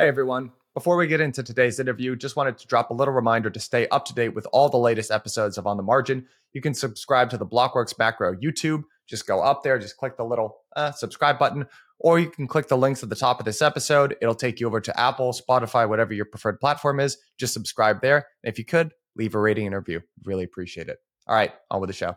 [0.00, 0.52] Hey, everyone.
[0.72, 3.86] Before we get into today's interview, just wanted to drop a little reminder to stay
[3.88, 6.26] up to date with all the latest episodes of On the Margin.
[6.54, 8.84] You can subscribe to the Blockworks Macro YouTube.
[9.06, 11.66] Just go up there, just click the little uh, subscribe button,
[11.98, 14.16] or you can click the links at the top of this episode.
[14.22, 17.18] It'll take you over to Apple, Spotify, whatever your preferred platform is.
[17.36, 18.26] Just subscribe there.
[18.42, 20.00] And if you could, leave a rating and review.
[20.24, 20.96] Really appreciate it.
[21.26, 22.14] All right, on with the show.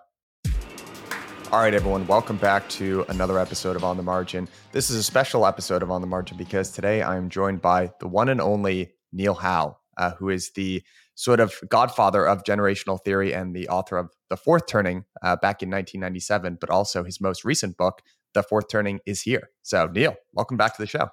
[1.53, 4.47] All right, everyone, welcome back to another episode of On the Margin.
[4.71, 7.91] This is a special episode of On the Margin because today I am joined by
[7.99, 10.81] the one and only Neil Howe, uh, who is the
[11.13, 15.61] sort of godfather of generational theory and the author of The Fourth Turning uh, back
[15.61, 18.01] in 1997, but also his most recent book,
[18.33, 19.51] The Fourth Turning is Here.
[19.61, 21.09] So, Neil, welcome back to the show.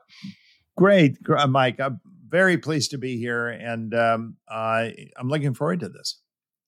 [0.75, 1.79] Great, uh, Mike.
[1.79, 6.19] I'm very pleased to be here, and um, I, I'm looking forward to this.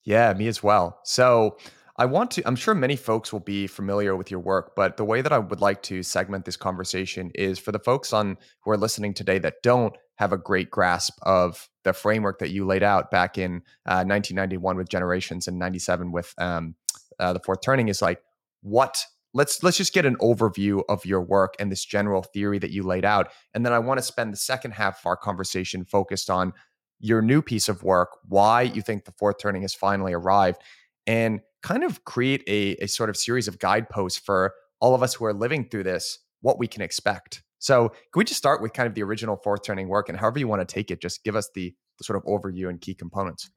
[0.05, 1.01] Yeah, me as well.
[1.05, 1.57] So,
[2.03, 5.05] I want to, I'm sure many folks will be familiar with your work, but the
[5.05, 8.73] way that I would like to segment this conversation is for the folks on who
[8.73, 12.83] are listening today that don't have a great grasp of the framework that you laid
[12.83, 16.75] out back in uh, 1991 with Generations and 97 with um,
[17.21, 18.21] uh, the Fourth Turning is like,
[18.63, 19.07] what?
[19.33, 22.83] Let's let's just get an overview of your work and this general theory that you
[22.83, 26.29] laid out, and then I want to spend the second half of our conversation focused
[26.29, 26.53] on
[26.99, 30.61] your new piece of work, why you think the Fourth Turning has finally arrived,
[31.07, 35.15] and kind of create a, a sort of series of guideposts for all of us
[35.15, 37.43] who are living through this, what we can expect.
[37.59, 40.41] So, can we just start with kind of the original fourth turning work and however
[40.41, 42.95] you want to take it, just give us the, the sort of overview and key
[42.95, 43.51] components?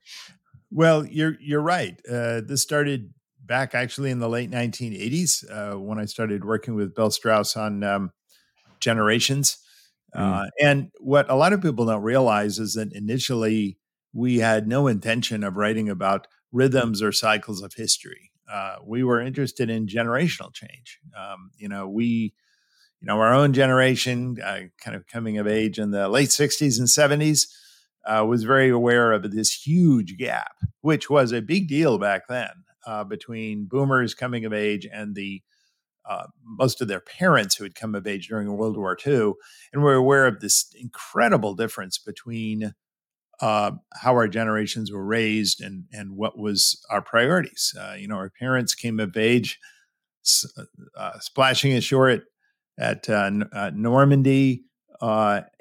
[0.72, 2.00] Well, you're you're right.
[2.08, 6.95] Uh, this started back actually in the late 1980s uh, when I started working with
[6.95, 8.11] Bill Strauss on um,
[8.80, 9.58] generations.
[10.16, 10.44] Mm.
[10.45, 13.78] Uh, and what a lot of people don't realize is that initially
[14.14, 18.31] we had no intention of writing about rhythms or cycles of history.
[18.52, 21.00] Uh, we were interested in generational change.
[21.17, 22.34] Um, you know, we,
[23.02, 26.80] you know, our own generation, uh, kind of coming of age in the late 60s
[26.80, 27.48] and 70s,
[28.06, 32.52] uh, was very aware of this huge gap, which was a big deal back then
[32.88, 35.42] uh, between boomers coming of age and the
[36.08, 39.33] uh, most of their parents who had come of age during World War II,
[39.73, 42.76] and we're aware of this incredible difference between
[43.41, 47.73] uh, how our generations were raised and and what was our priorities.
[47.79, 49.59] Uh, you know, our parents came of age,
[50.57, 50.63] uh,
[50.97, 52.23] uh, splashing ashore at
[52.77, 53.29] at uh,
[53.73, 54.63] Normandy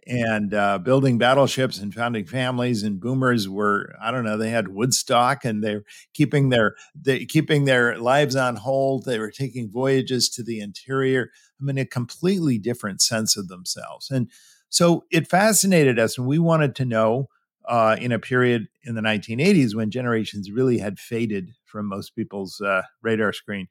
[0.07, 0.51] and
[0.85, 2.83] building battleships and founding families.
[2.83, 7.65] And boomers were I don't know they had Woodstock and they're keeping their they keeping
[7.65, 9.05] their lives on hold.
[9.05, 11.31] They were taking voyages to the interior.
[11.61, 14.31] I mean, a completely different sense of themselves and.
[14.71, 17.29] So it fascinated us, and we wanted to know
[17.69, 22.61] uh, in a period in the 1980s when generations really had faded from most people's
[22.61, 23.69] uh, radar screen.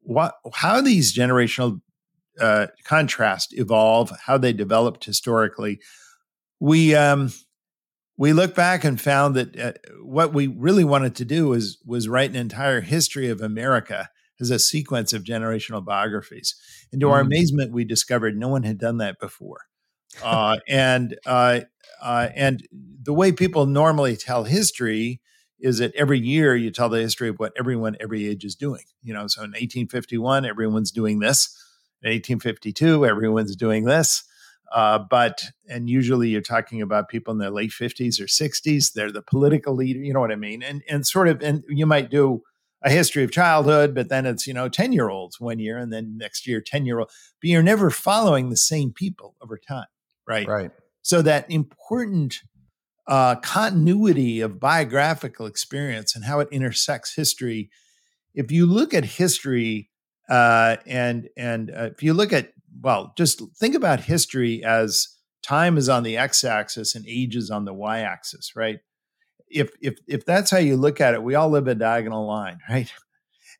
[0.00, 1.80] What, how these generational
[2.40, 5.80] uh, contrasts evolve, how they developed historically.
[6.60, 7.32] We um,
[8.16, 9.72] we look back and found that uh,
[10.02, 14.08] what we really wanted to do was was write an entire history of America
[14.40, 16.56] as a sequence of generational biographies.
[16.90, 17.12] And to mm.
[17.12, 19.60] our amazement, we discovered no one had done that before.
[20.22, 21.60] Uh, and uh,
[22.02, 22.66] uh, and
[23.02, 25.20] the way people normally tell history
[25.60, 28.84] is that every year you tell the history of what everyone every age is doing.
[29.02, 31.56] You know, so in 1851, everyone's doing this.
[32.02, 34.24] In 1852, everyone's doing this.
[34.72, 38.92] Uh, but and usually you're talking about people in their late 50s or 60s.
[38.92, 40.00] They're the political leader.
[40.00, 40.62] You know what I mean?
[40.62, 42.42] And and sort of and you might do
[42.82, 45.92] a history of childhood, but then it's you know 10 year olds one year, and
[45.92, 47.10] then next year 10 year old.
[47.40, 49.86] But you're never following the same people over time,
[50.26, 50.46] right?
[50.46, 50.70] Right.
[51.04, 52.40] So that important
[53.06, 57.70] uh, continuity of biographical experience and how it intersects history.
[58.34, 59.90] If you look at history
[60.30, 65.08] uh, and and uh, if you look at well, just think about history as
[65.42, 68.78] time is on the x-axis and age is on the y-axis, right?
[69.46, 72.60] If if if that's how you look at it, we all live a diagonal line,
[72.70, 72.90] right?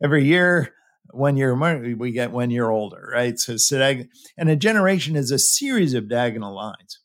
[0.02, 0.72] Every year,
[1.10, 1.54] one year
[1.94, 3.38] we get one year older, right?
[3.38, 4.02] So, so
[4.38, 7.00] and a generation is a series of diagonal lines.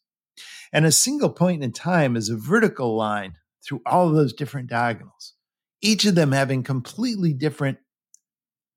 [0.71, 3.35] And a single point in time is a vertical line
[3.65, 5.33] through all of those different diagonals,
[5.81, 7.79] each of them having completely different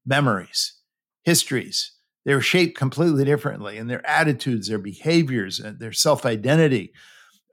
[0.04, 0.74] memories,
[1.22, 1.92] histories.
[2.24, 6.92] They're shaped completely differently, and their attitudes, their behaviors, and their self identity.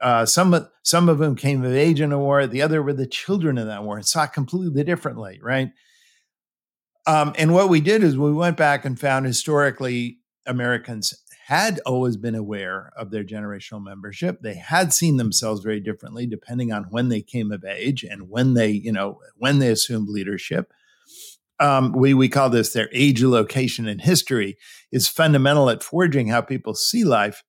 [0.01, 2.45] Uh, some of some of them came of age in a war.
[2.47, 5.71] The other were the children of that war and saw completely differently, right?
[7.07, 11.13] Um, and what we did is we went back and found historically Americans
[11.49, 14.39] had always been aware of their generational membership.
[14.39, 18.53] They had seen themselves very differently depending on when they came of age and when
[18.53, 20.71] they, you know, when they assumed leadership.
[21.59, 24.57] Um, we we call this their age, location, and history
[24.91, 27.43] is fundamental at forging how people see life.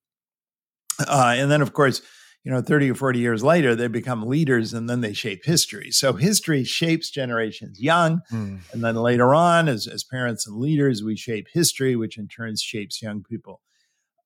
[1.06, 2.00] Uh, and then, of course,
[2.42, 5.90] you know, 30 or 40 years later, they become leaders and then they shape history.
[5.90, 8.22] So history shapes generations young.
[8.32, 8.60] Mm.
[8.72, 12.56] And then later on, as, as parents and leaders, we shape history, which in turn
[12.56, 13.60] shapes young people.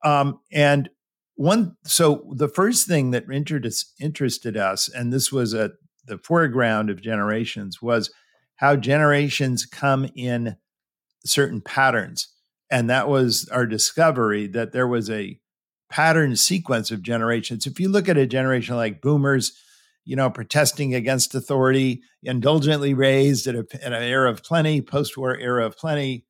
[0.04, 0.88] Um, and
[1.36, 3.24] one, so the first thing that
[3.98, 5.72] interested us, and this was at
[6.06, 8.12] the foreground of generations, was
[8.56, 10.56] how generations come in
[11.24, 12.28] certain patterns.
[12.70, 15.40] And that was our discovery that there was a
[15.90, 17.66] pattern sequence of generations.
[17.66, 19.52] If you look at a generation like boomers,
[20.04, 25.16] you know, protesting against authority, indulgently raised at, a, at an era of plenty, post
[25.16, 26.26] war era of plenty,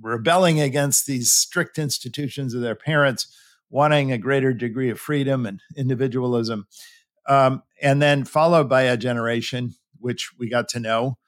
[0.00, 3.26] rebelling against these strict institutions of their parents,
[3.70, 6.66] wanting a greater degree of freedom and individualism.
[7.28, 11.18] Um, and then followed by a generation, which we got to know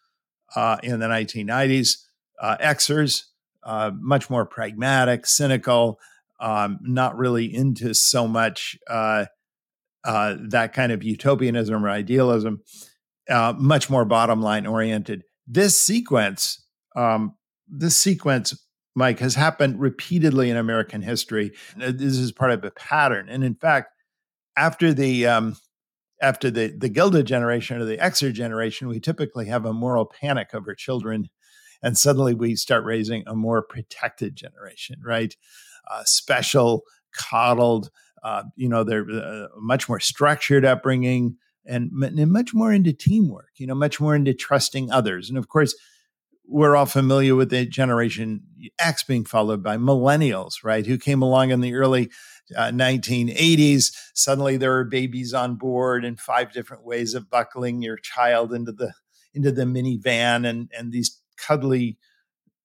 [0.56, 1.99] uh, in the 1990s,
[2.40, 3.25] uh, Xers,
[3.62, 5.99] uh, much more pragmatic, cynical,
[6.40, 9.26] um, not really into so much uh,
[10.05, 12.62] uh, that kind of utopianism or idealism,
[13.28, 15.22] uh, much more bottom line oriented.
[15.46, 16.64] This sequence,
[16.96, 17.34] um,
[17.70, 18.55] this sequence,
[18.94, 21.52] Mike, has happened repeatedly in American history.
[21.81, 23.93] Uh, this is part of a pattern, and in fact,
[24.56, 25.56] after the um,
[26.20, 30.50] after the the Gilded generation or the Xer generation, we typically have a moral panic
[30.55, 31.31] over children,
[31.82, 35.34] and suddenly we start raising a more protected generation, right?
[35.90, 37.90] uh, special, coddled.
[38.22, 41.37] Uh, you know, they're uh, much more structured upbringing
[41.67, 43.50] and, and much more into teamwork.
[43.56, 45.28] You know, much more into trusting others.
[45.28, 45.75] And of course,
[46.50, 48.43] we're all familiar with the generation
[48.79, 50.85] X being followed by millennials, right?
[50.85, 52.11] Who came along in the early
[52.56, 53.94] uh, 1980s.
[54.14, 58.73] Suddenly there are babies on board and five different ways of buckling your child into
[58.73, 58.93] the
[59.32, 61.99] into the minivan and and these cuddly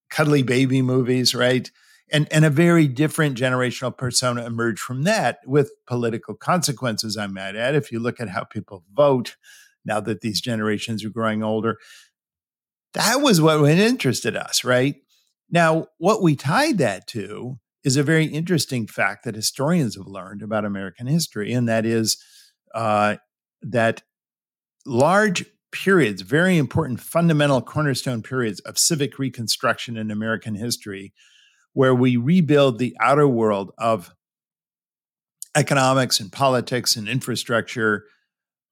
[0.10, 1.70] cuddly baby movies, right?
[2.12, 7.56] and and a very different generational persona emerged from that with political consequences i might
[7.56, 9.36] add if you look at how people vote
[9.86, 11.78] now that these generations are growing older
[12.96, 14.96] that was what interested us right?
[15.50, 20.42] Now what we tied that to is a very interesting fact that historians have learned
[20.42, 22.18] about american history and that is
[22.74, 23.16] uh,
[23.62, 24.02] that
[24.88, 31.14] large periods very important fundamental cornerstone periods of civic reconstruction in american history
[31.74, 34.12] where we rebuild the outer world of
[35.56, 38.06] economics and politics and infrastructure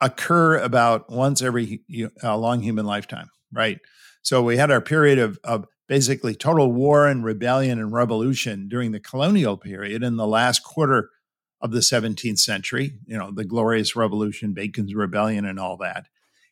[0.02, 1.82] occur about once every
[2.24, 3.80] uh, long human lifetime, right?
[4.22, 8.92] So we had our period of, of basically total war and rebellion and revolution during
[8.92, 11.10] the colonial period in the last quarter
[11.62, 16.08] of the 17th century, you know, the Glorious Revolution, Bacon's Rebellion, and all that.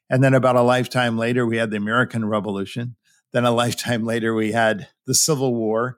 [0.09, 2.95] And then about a lifetime later, we had the American Revolution.
[3.33, 5.97] Then a lifetime later, we had the Civil War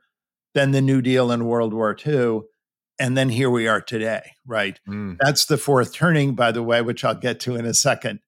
[0.53, 2.41] then the New Deal and World War II.
[2.99, 4.79] And then here we are today, right?
[4.88, 5.17] Mm.
[5.19, 8.19] That's the fourth turning, by the way, which I'll get to in a second.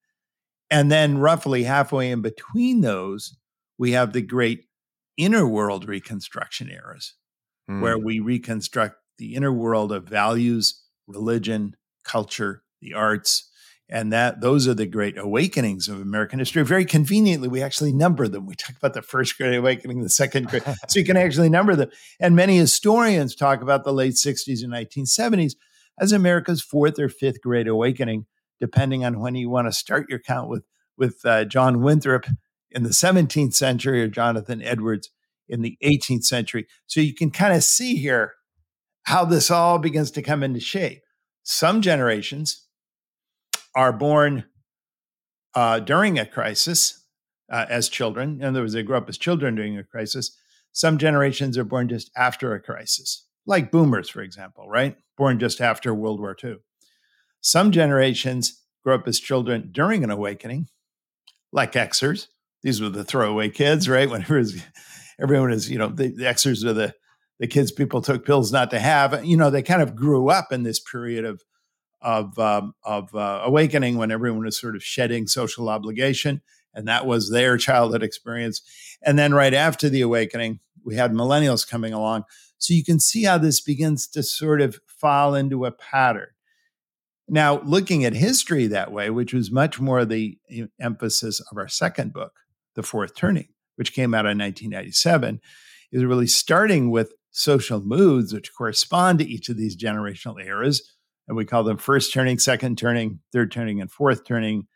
[0.69, 3.37] And then roughly halfway in between those,
[3.77, 4.65] we have the great
[5.17, 7.13] inner world reconstruction eras,
[7.69, 7.81] mm.
[7.81, 13.49] where we reconstruct the inner world of values, religion, culture, the arts,
[13.87, 16.63] and that those are the great awakenings of American history.
[16.63, 18.45] Very conveniently, we actually number them.
[18.47, 21.75] We talk about the first great awakening, the second great, so you can actually number
[21.75, 21.89] them.
[22.19, 25.53] And many historians talk about the late 60s and 1970s
[25.99, 28.25] as America's fourth or fifth great awakening,
[28.59, 30.63] depending on when you want to start your count with
[30.97, 32.25] with uh, John Winthrop
[32.71, 35.09] in the 17th century or Jonathan Edwards
[35.49, 36.67] in the 18th century.
[36.87, 38.33] So you can kind of see here
[39.03, 41.01] how this all begins to come into shape.
[41.43, 42.65] Some generations,
[43.75, 44.45] are born
[45.53, 47.05] uh, during a crisis
[47.51, 48.39] uh, as children.
[48.41, 50.35] In other words, they grow up as children during a crisis.
[50.71, 54.97] Some generations are born just after a crisis, like boomers, for example, right?
[55.17, 56.57] Born just after World War II.
[57.45, 60.67] Some generations grew up as children during an awakening,
[61.51, 62.25] like Xers.
[62.63, 64.09] These were the throwaway kids, right?
[64.09, 64.59] When was,
[65.21, 66.95] everyone is, you know, the, the Xers are the
[67.37, 69.23] the kids people took pills not to have.
[69.23, 71.43] You know, they kind of grew up in this period of
[72.01, 76.41] of um, of uh, awakening when everyone was sort of shedding social obligation,
[76.73, 78.63] and that was their childhood experience.
[79.03, 82.23] And then right after the awakening, we had millennials coming along.
[82.57, 86.29] So you can see how this begins to sort of fall into a pattern.
[87.27, 90.37] Now, looking at history that way, which was much more the
[90.79, 92.33] emphasis of our second book,
[92.75, 95.41] The Fourth Turning, which came out in 1997,
[95.91, 100.95] is really starting with social moods which correspond to each of these generational eras
[101.27, 104.67] and we call them first turning, second turning, third turning, and fourth turning.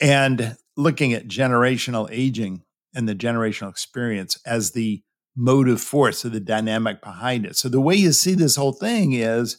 [0.00, 2.62] And looking at generational aging
[2.94, 5.02] and the generational experience as the
[5.36, 7.56] motive force of the dynamic behind it.
[7.56, 9.58] So the way you see this whole thing is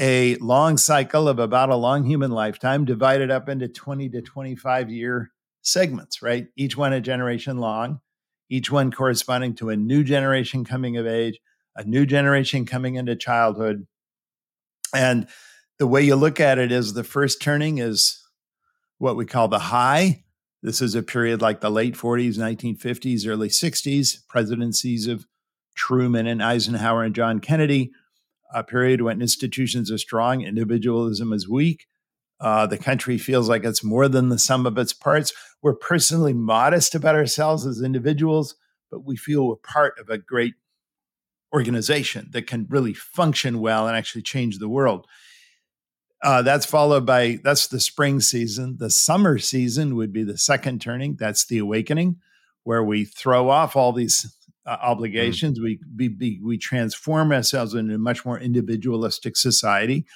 [0.00, 4.90] a long cycle of about a long human lifetime divided up into 20 to 25
[4.90, 5.30] year
[5.60, 6.46] segments, right?
[6.56, 8.00] Each one a generation long,
[8.48, 11.38] each one corresponding to a new generation coming of age,
[11.76, 13.86] a new generation coming into childhood.
[14.94, 15.28] And
[15.78, 18.26] the way you look at it is the first turning is
[18.96, 20.24] what we call the high.
[20.62, 25.26] This is a period like the late 40s, 1950s, early 60s, presidencies of
[25.74, 27.92] Truman and Eisenhower and John Kennedy,
[28.54, 31.86] a period when institutions are strong, individualism is weak.
[32.40, 35.32] Uh, the country feels like it's more than the sum of its parts.
[35.62, 38.54] We're personally modest about ourselves as individuals,
[38.90, 40.54] but we feel we're part of a great
[41.52, 45.06] organization that can really function well and actually change the world.
[46.22, 48.76] Uh, that's followed by that's the spring season.
[48.78, 51.16] The summer season would be the second turning.
[51.16, 52.16] That's the awakening,
[52.62, 54.34] where we throw off all these
[54.70, 55.58] uh, obligations.
[55.58, 55.62] Mm.
[55.62, 60.06] We, we, we we transform ourselves into a much more individualistic society,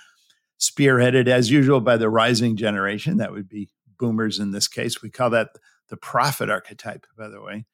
[0.61, 3.17] spearheaded as usual by the rising generation.
[3.17, 5.03] That would be boomers in this case.
[5.03, 5.49] We call that
[5.89, 7.67] the prophet archetype, by the way.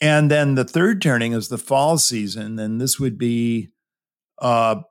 [0.00, 3.70] And then the third turning is the fall season, and this would be
[4.40, 4.82] uh,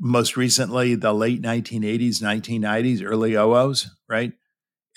[0.00, 4.32] most recently the late 1980s, 1990s, early OOs, right?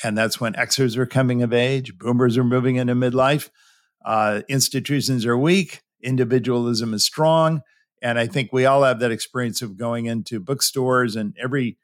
[0.03, 3.49] And that's when Xers are coming of age, boomers are moving into midlife,
[4.05, 7.61] uh, institutions are weak, individualism is strong.
[8.01, 11.77] And I think we all have that experience of going into bookstores and every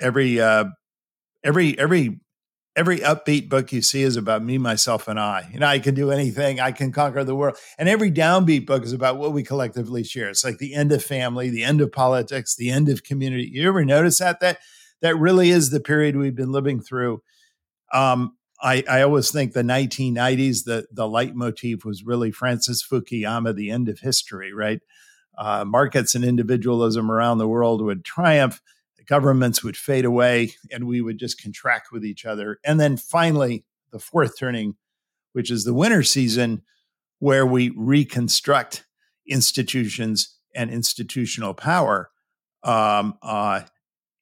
[0.00, 0.64] every uh,
[1.44, 2.20] every every
[2.74, 5.48] every upbeat book you see is about me, myself, and I.
[5.52, 7.56] You know, I can do anything, I can conquer the world.
[7.78, 10.28] And every downbeat book is about what we collectively share.
[10.28, 13.50] It's like the end of family, the end of politics, the end of community.
[13.52, 14.40] You ever notice that?
[14.40, 14.58] That
[15.02, 17.22] that really is the period we've been living through.
[17.92, 23.70] Um, I, I always think the 1990s, the the leitmotif was really Francis Fukuyama, the
[23.70, 24.80] end of history, right?
[25.36, 28.60] Uh, markets and individualism around the world would triumph
[29.06, 32.58] governments would fade away and we would just contract with each other.
[32.64, 34.76] And then finally, the fourth turning,
[35.32, 36.62] which is the winter season,
[37.18, 38.84] where we reconstruct
[39.26, 42.10] institutions and institutional power
[42.62, 43.60] um, uh,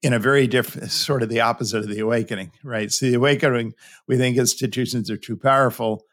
[0.02, 2.90] in a very different sort of the opposite of the awakening, right?
[2.90, 3.74] So, the awakening,
[4.08, 6.04] we think institutions are too powerful,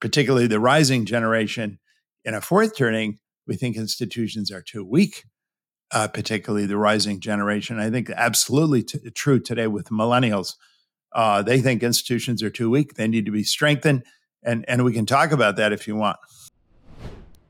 [0.00, 1.78] particularly the rising generation.
[2.24, 5.24] In a fourth turning, we think institutions are too weak
[5.92, 7.78] uh, particularly the rising generation.
[7.78, 10.54] I think absolutely t- true today with millennials.
[11.12, 14.04] Uh, they think institutions are too weak; they need to be strengthened,
[14.42, 16.16] and and we can talk about that if you want.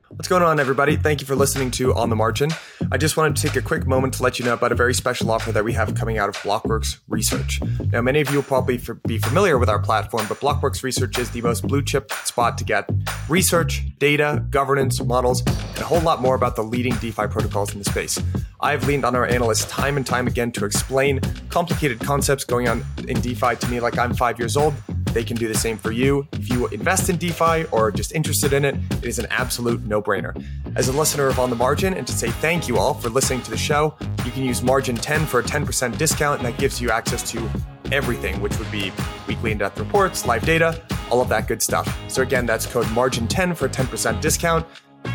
[0.09, 0.95] What's going on, everybody?
[0.95, 2.49] Thank you for listening to On the Margin.
[2.91, 4.93] I just wanted to take a quick moment to let you know about a very
[4.93, 7.59] special offer that we have coming out of Blockworks Research.
[7.91, 11.29] Now, many of you will probably be familiar with our platform, but Blockworks Research is
[11.31, 12.89] the most blue chip spot to get
[13.27, 17.79] research, data, governance, models, and a whole lot more about the leading DeFi protocols in
[17.79, 18.17] the space.
[18.59, 22.85] I've leaned on our analysts time and time again to explain complicated concepts going on
[23.07, 24.73] in DeFi to me like I'm five years old
[25.17, 26.27] they can do the same for you.
[26.33, 29.83] If you invest in DeFi or are just interested in it, it is an absolute
[29.87, 30.39] no brainer.
[30.75, 33.41] As a listener of On the Margin, and to say thank you all for listening
[33.41, 36.79] to the show, you can use Margin 10 for a 10% discount, and that gives
[36.79, 37.49] you access to
[37.91, 38.91] everything, which would be
[39.27, 41.97] weekly in depth reports, live data, all of that good stuff.
[42.11, 44.67] So, again, that's code Margin10 for a 10% discount.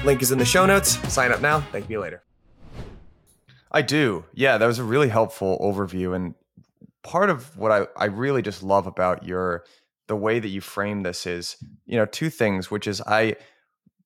[0.04, 0.98] Link is in the show notes.
[1.12, 1.60] Sign up now.
[1.70, 2.24] Thank you later.
[3.72, 4.24] I do.
[4.34, 6.14] Yeah, that was a really helpful overview.
[6.14, 6.34] And
[7.02, 9.64] part of what I, I really just love about your
[10.08, 13.36] the way that you frame this is, you know, two things, which is I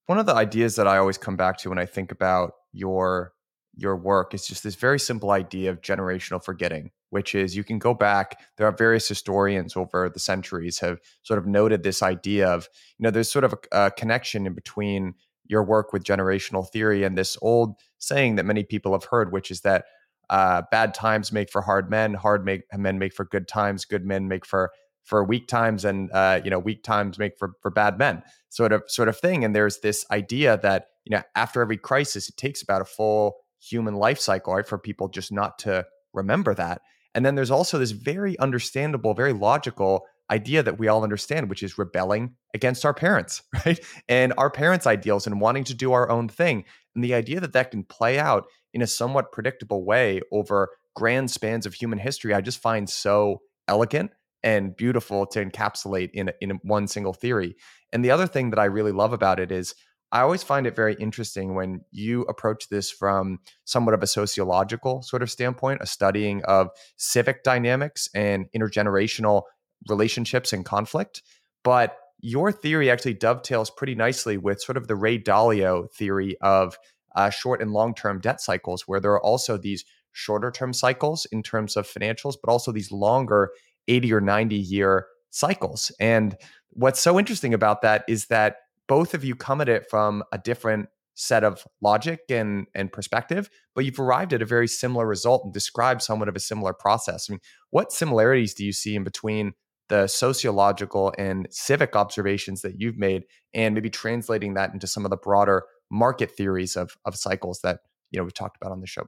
[0.06, 3.32] one of the ideas that I always come back to when I think about your
[3.74, 7.78] your work is just this very simple idea of generational forgetting, which is you can
[7.78, 8.40] go back.
[8.56, 12.68] There are various historians over the centuries have sort of noted this idea of,
[12.98, 15.14] you know, there's sort of a, a connection in between
[15.48, 19.50] your work with generational theory and this old saying that many people have heard, which
[19.50, 19.84] is that
[20.28, 24.04] uh, bad times make for hard men, hard make, men make for good times, good
[24.04, 24.70] men make for
[25.06, 28.72] for weak times and uh, you know weak times make for for bad men sort
[28.72, 29.44] of sort of thing.
[29.44, 33.36] And there's this idea that you know after every crisis it takes about a full
[33.60, 36.82] human life cycle right for people just not to remember that.
[37.14, 41.62] And then there's also this very understandable very logical idea that we all understand which
[41.62, 46.10] is rebelling against our parents right and our parents ideals and wanting to do our
[46.10, 46.64] own thing
[46.94, 51.30] and the idea that that can play out in a somewhat predictable way over grand
[51.30, 54.10] spans of human history i just find so elegant
[54.46, 57.56] and beautiful to encapsulate in in one single theory.
[57.92, 59.74] And the other thing that I really love about it is
[60.12, 65.02] I always find it very interesting when you approach this from somewhat of a sociological
[65.02, 69.42] sort of standpoint, a studying of civic dynamics and intergenerational
[69.88, 71.22] relationships and conflict.
[71.62, 76.78] But your theory actually dovetails pretty nicely with sort of the Ray Dalio theory of
[77.14, 81.26] uh, short and long term debt cycles, where there are also these shorter term cycles
[81.30, 83.50] in terms of financials, but also these longer
[83.88, 85.92] 80 or 90 year cycles.
[86.00, 86.36] And
[86.70, 88.56] what's so interesting about that is that
[88.88, 93.48] both of you come at it from a different set of logic and and perspective,
[93.74, 97.28] but you've arrived at a very similar result and described somewhat of a similar process.
[97.28, 97.40] I mean,
[97.70, 99.54] what similarities do you see in between
[99.88, 103.24] the sociological and civic observations that you've made
[103.54, 107.80] and maybe translating that into some of the broader market theories of of cycles that
[108.10, 109.06] you know we've talked about on the show.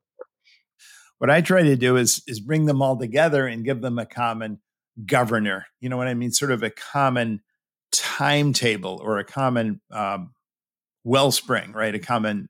[1.19, 4.07] What i try to do is is bring them all together and give them a
[4.07, 4.61] common
[5.07, 6.31] governor you know what i mean?
[6.31, 7.41] Sort of a common
[7.91, 10.33] timetable or a common um,
[11.05, 11.95] wellspring right?
[11.95, 12.49] A common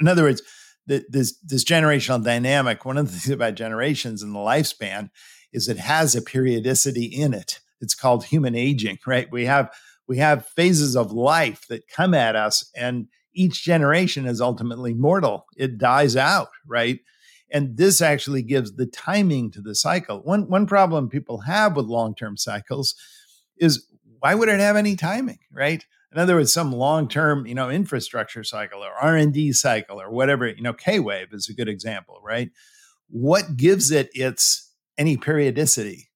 [0.00, 0.42] in other words
[0.86, 5.10] the, this this generational dynamic one of the things about generations and the lifespan
[5.52, 9.72] is it has a periodicity in it it's called human aging right we have
[10.08, 15.46] we have phases of life that come at us and each generation is ultimately mortal.
[15.56, 17.00] It dies out, right?
[17.50, 20.20] And this actually gives the timing to the cycle.
[20.20, 22.94] One one problem people have with long-term cycles
[23.58, 23.86] is
[24.20, 25.84] why would it have any timing, right?
[26.12, 30.62] In other words, some long-term, you know, infrastructure cycle or R&D cycle or whatever, you
[30.62, 32.50] know, K-wave is a good example, right?
[33.08, 34.71] What gives it its
[35.02, 36.08] any periodicity?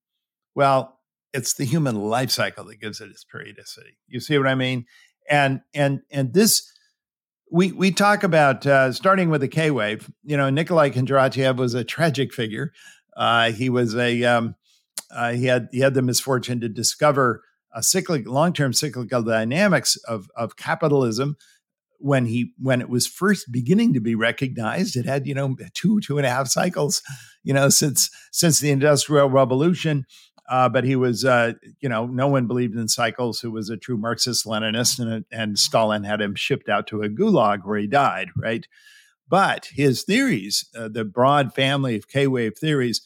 [0.55, 1.01] Well,
[1.33, 3.99] it's the human life cycle that gives it its periodicity.
[4.07, 4.87] You see what I mean?
[5.29, 6.73] And and and this
[7.51, 10.09] we we talk about uh, starting with the K wave.
[10.23, 12.73] You know, Nikolai Kondratiev was a tragic figure.
[13.17, 14.55] Uh, he was a um,
[15.11, 17.43] uh, he had he had the misfortune to discover
[17.75, 21.37] a cyclic long term cyclical dynamics of of capitalism
[21.99, 24.97] when he when it was first beginning to be recognized.
[24.97, 27.03] It had you know two two and a half cycles,
[27.43, 30.07] you know since since the industrial revolution.
[30.49, 33.41] Uh, but he was, uh, you know, no one believed in cycles.
[33.41, 37.65] Who was a true Marxist-Leninist, and, and Stalin had him shipped out to a gulag
[37.65, 38.29] where he died.
[38.37, 38.67] Right,
[39.29, 43.01] but his theories, uh, the broad family of K-wave theories,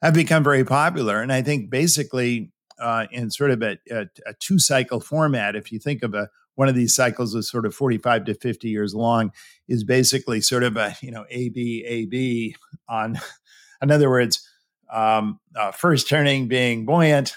[0.00, 4.34] have become very popular, and I think basically uh, in sort of a, a, a
[4.40, 5.56] two-cycle format.
[5.56, 8.68] If you think of a one of these cycles is sort of 45 to 50
[8.68, 9.30] years long
[9.68, 12.56] is basically sort of a you know a b a b
[12.88, 13.18] on
[13.82, 14.46] in other words
[14.92, 17.36] um, uh, first turning being buoyant.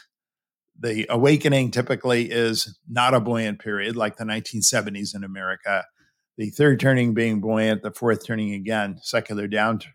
[0.80, 5.86] The awakening typically is not a buoyant period like the 1970s in America.
[6.38, 9.92] The third turning being buoyant, the fourth turning again, secular downturn.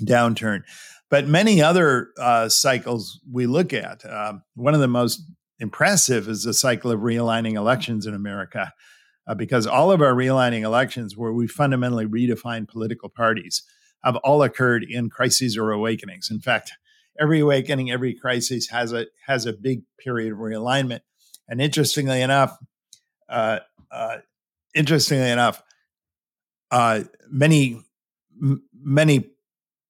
[0.00, 0.62] downturn.
[1.10, 5.22] But many other uh, cycles we look at, uh, one of the most
[5.58, 8.72] impressive is the cycle of realigning elections in America,
[9.26, 13.62] uh, because all of our realigning elections, where we fundamentally redefine political parties,
[14.02, 16.30] have all occurred in crises or awakenings.
[16.30, 16.72] In fact,
[17.18, 21.00] every awakening, every crisis has a has a big period of realignment.
[21.48, 22.56] And interestingly enough,
[23.28, 24.18] uh, uh,
[24.74, 25.62] interestingly enough,
[26.70, 27.82] uh, many
[28.42, 29.30] m- many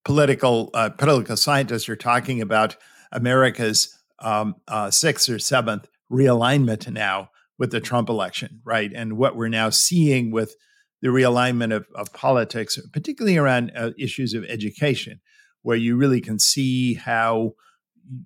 [0.03, 2.77] political uh, political scientists are talking about
[3.11, 8.91] America's um, uh, sixth or seventh realignment now with the Trump election, right?
[8.93, 10.55] And what we're now seeing with
[11.01, 15.21] the realignment of, of politics, particularly around uh, issues of education,
[15.61, 17.53] where you really can see how,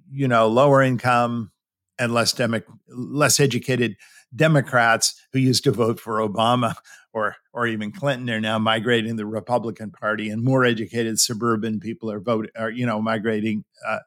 [0.09, 1.51] you know, lower income
[1.99, 3.97] and less demo- less educated
[4.35, 6.75] Democrats who used to vote for Obama
[7.13, 12.12] or or even Clinton are now migrating the Republican Party, and more educated suburban people
[12.12, 13.99] are voting, are you know migrating uh,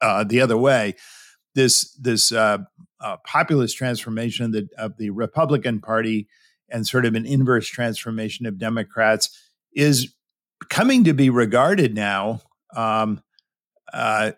[0.00, 0.94] uh, the other way.
[1.54, 2.58] This this uh,
[3.00, 6.28] uh populist transformation of the, of the Republican Party
[6.68, 9.36] and sort of an inverse transformation of Democrats
[9.74, 10.14] is
[10.68, 12.40] coming to be regarded now.
[12.76, 13.22] Um,
[13.92, 14.32] uh,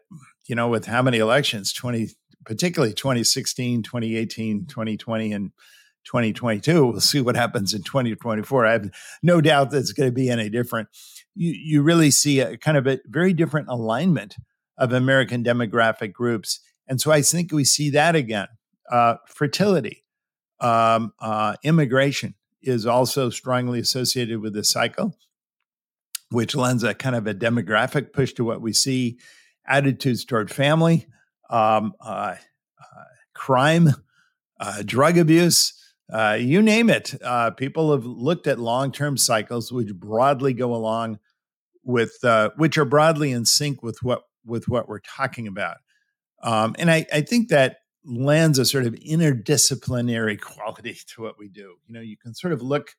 [0.48, 2.08] you know, with how many elections, 20,
[2.44, 5.52] particularly 2016, 2018, 2020, and
[6.04, 6.86] 2022.
[6.86, 8.66] We'll see what happens in 2024.
[8.66, 8.90] I have
[9.22, 10.88] no doubt that it's going to be any different.
[11.34, 14.36] You, you really see a kind of a very different alignment
[14.78, 16.60] of American demographic groups.
[16.92, 18.48] And so I think we see that again.
[18.90, 20.04] Uh, fertility,
[20.60, 25.16] um, uh, immigration is also strongly associated with this cycle,
[26.28, 29.18] which lends a kind of a demographic push to what we see
[29.66, 31.06] attitudes toward family,
[31.48, 32.34] um, uh,
[32.78, 33.88] uh, crime,
[34.60, 35.72] uh, drug abuse.
[36.12, 37.14] Uh, you name it.
[37.56, 41.20] People have looked at long-term cycles, which broadly go along
[41.84, 42.18] with,
[42.58, 45.78] which are broadly in sync with what with what we're talking about.
[46.42, 51.48] Um, and I, I think that lends a sort of interdisciplinary quality to what we
[51.48, 51.76] do.
[51.86, 52.96] You know, you can sort of look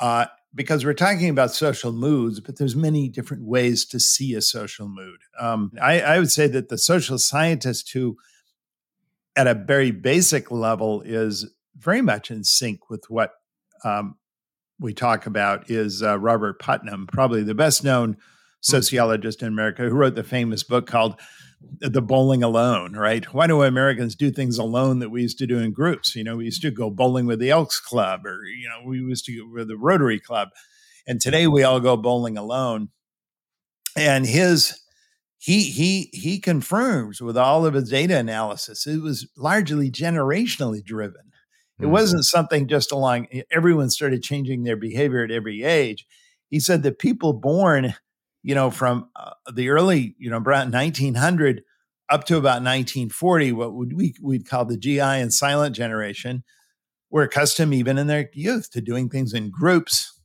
[0.00, 4.42] uh, because we're talking about social moods, but there's many different ways to see a
[4.42, 5.20] social mood.
[5.38, 8.16] Um, I, I, would say that the social scientist who,
[9.36, 13.32] at a very basic level, is very much in sync with what
[13.84, 14.16] um,
[14.78, 18.16] we talk about is uh, Robert Putnam, probably the best known
[18.60, 21.18] sociologist in America, who wrote the famous book called
[21.80, 23.24] the bowling alone, right?
[23.32, 26.14] Why do Americans do things alone that we used to do in groups?
[26.14, 28.98] You know, we used to go bowling with the Elks Club, or you know, we
[28.98, 30.48] used to go with the Rotary Club,
[31.06, 32.88] and today we all go bowling alone.
[33.96, 34.80] And his
[35.38, 41.32] he he he confirms with all of his data analysis, it was largely generationally driven.
[41.78, 41.92] It mm-hmm.
[41.92, 43.26] wasn't something just along.
[43.50, 46.06] Everyone started changing their behavior at every age.
[46.48, 47.94] He said that people born
[48.42, 51.62] you know, from uh, the early, you know, around 1900
[52.10, 56.44] up to about 1940, what would we we'd call the GI and silent generation,
[57.10, 60.20] were accustomed even in their youth to doing things in groups,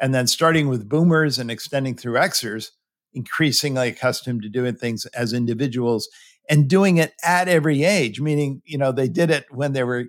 [0.00, 2.70] and then starting with boomers and extending through Xers,
[3.12, 6.08] increasingly accustomed to doing things as individuals
[6.48, 8.20] and doing it at every age.
[8.20, 10.06] Meaning, you know, they did it when they were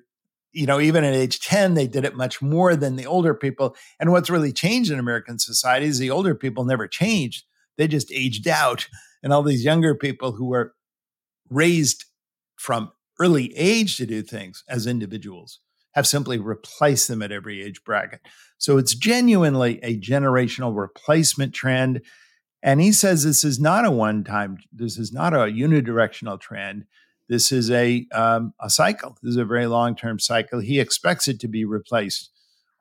[0.54, 3.76] you know, even at age 10, they did it much more than the older people.
[4.00, 7.46] And what's really changed in American society is the older people never changed.
[7.78, 8.88] They just aged out.
[9.24, 10.74] And all these younger people who were
[11.50, 12.06] raised
[12.58, 15.60] from early age to do things as individuals
[15.94, 18.22] have simply replaced them at every age bracket.
[18.58, 22.02] So it's genuinely a generational replacement trend.
[22.64, 26.86] And he says this is not a one time, this is not a unidirectional trend
[27.32, 29.18] this is a um, a cycle.
[29.24, 30.60] This is a very long term cycle.
[30.60, 32.30] He expects it to be replaced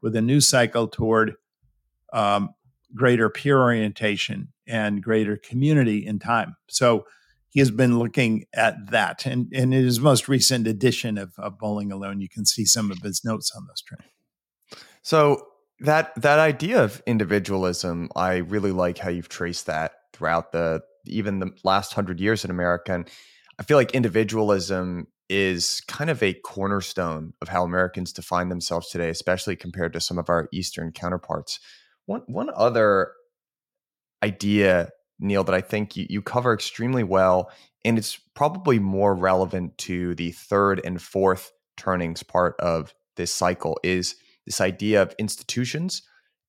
[0.02, 1.36] with a new cycle toward
[2.12, 2.50] um,
[2.92, 6.56] greater peer orientation and greater community in time.
[6.68, 7.04] So
[7.50, 11.92] he has been looking at that, and, in his most recent edition of, of Bowling
[11.92, 14.02] Alone, you can see some of his notes on this trend.
[15.02, 15.46] So
[15.78, 21.38] that that idea of individualism, I really like how you've traced that throughout the even
[21.38, 22.94] the last hundred years in America.
[22.94, 23.08] And
[23.60, 29.10] I feel like individualism is kind of a cornerstone of how Americans define themselves today,
[29.10, 31.60] especially compared to some of our Eastern counterparts.
[32.06, 33.12] One one other
[34.22, 37.50] idea, Neil, that I think you, you cover extremely well,
[37.84, 43.78] and it's probably more relevant to the third and fourth turnings part of this cycle
[43.82, 46.02] is this idea of institutions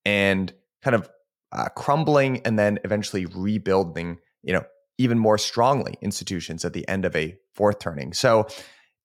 [0.05, 1.09] and kind of
[1.51, 4.63] uh, crumbling and then eventually rebuilding you know
[5.01, 8.13] even more strongly institutions at the end of a fourth turning.
[8.13, 8.47] So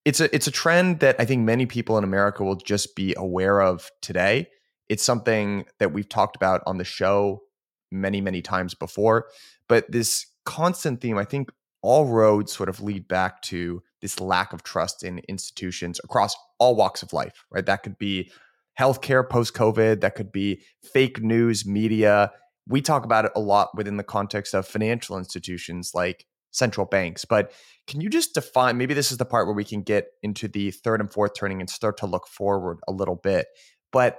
[0.05, 3.15] it's a it's a trend that I think many people in America will just be
[3.17, 4.49] aware of today.
[4.89, 7.43] It's something that we've talked about on the show
[7.91, 9.27] many many times before,
[9.69, 11.51] but this constant theme I think
[11.83, 16.77] all roads sort of lead back to this lack of trust in institutions across all
[16.77, 17.65] walks of life, right?
[17.65, 18.31] That could be
[18.79, 22.31] healthcare post COVID, that could be fake news media,
[22.69, 27.25] we talk about it a lot within the context of financial institutions like central banks.
[27.25, 27.53] But
[27.87, 28.77] can you just define?
[28.77, 31.61] Maybe this is the part where we can get into the third and fourth turning
[31.61, 33.47] and start to look forward a little bit.
[33.93, 34.19] But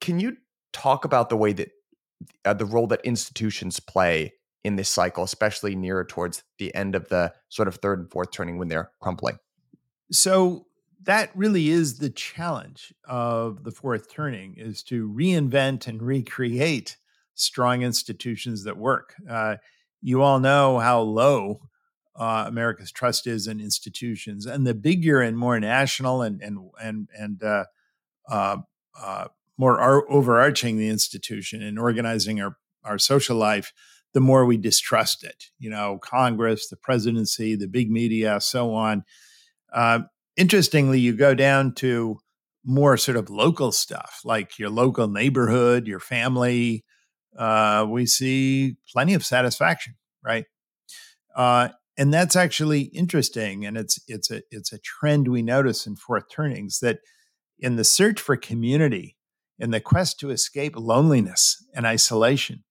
[0.00, 0.36] can you
[0.72, 1.70] talk about the way that
[2.44, 7.08] uh, the role that institutions play in this cycle, especially nearer towards the end of
[7.08, 9.38] the sort of third and fourth turning when they're crumpling?
[10.10, 10.66] So
[11.02, 16.96] that really is the challenge of the fourth turning is to reinvent and recreate
[17.34, 19.14] strong institutions that work.
[19.28, 19.56] Uh,
[20.00, 21.60] you all know how low
[22.16, 27.08] uh, America's trust is in institutions, and the bigger and more national and and and
[27.18, 27.64] and uh,
[28.28, 28.58] uh,
[29.00, 33.72] uh more ar- overarching the institution and organizing our our social life,
[34.12, 35.44] the more we distrust it.
[35.58, 39.04] You know, Congress, the presidency, the big media, so on.
[39.72, 40.00] Uh,
[40.36, 42.18] interestingly, you go down to
[42.64, 46.84] more sort of local stuff like your local neighborhood, your family,
[47.36, 50.44] uh, we see plenty of satisfaction, right?
[51.34, 55.96] Uh, and that's actually interesting, and it's it's a it's a trend we notice in
[55.96, 57.00] fourth turnings that
[57.58, 59.16] in the search for community,
[59.58, 62.64] in the quest to escape loneliness and isolation,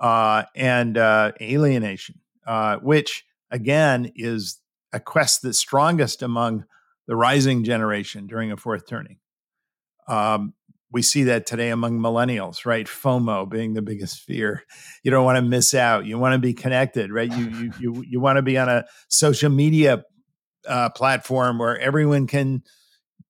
[0.00, 4.60] uh, and uh, alienation, uh, which again is
[4.92, 6.64] a quest that's strongest among
[7.06, 9.18] the rising generation during a fourth turning.
[10.08, 10.54] Um,
[10.90, 12.86] we see that today among millennials, right?
[12.86, 14.64] FOMO being the biggest fear.
[15.02, 16.06] You don't want to miss out.
[16.06, 17.30] You want to be connected, right?
[17.30, 20.04] You you you, you want to be on a social media
[20.66, 22.62] uh, platform where everyone can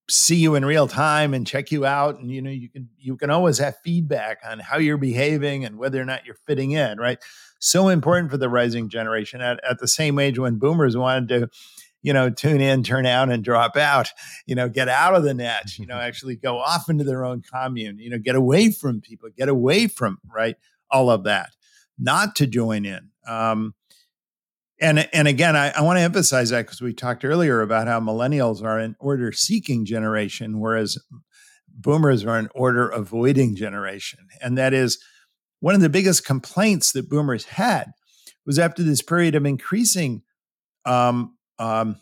[0.09, 3.17] see you in real time and check you out, and you know you can you
[3.17, 6.97] can always have feedback on how you're behaving and whether or not you're fitting in,
[6.97, 7.19] right?
[7.59, 9.41] So important for the rising generation.
[9.41, 11.49] At, at the same age when boomers wanted to
[12.01, 14.09] you know, tune in, turn out, and drop out,
[14.45, 17.41] you know, get out of the net, you know, actually go off into their own
[17.41, 20.55] commune, you know, get away from people, get away from, right?
[20.89, 21.49] All of that,
[21.97, 23.09] not to join in.
[23.27, 23.75] Um,
[24.81, 27.99] and, and again, I, I want to emphasize that because we talked earlier about how
[27.99, 30.97] millennials are an order seeking generation, whereas
[31.67, 34.27] boomers are an order avoiding generation.
[34.41, 34.97] And that is,
[35.59, 37.91] one of the biggest complaints that boomers had
[38.45, 40.23] was after this period of increasing
[40.85, 41.97] um, um,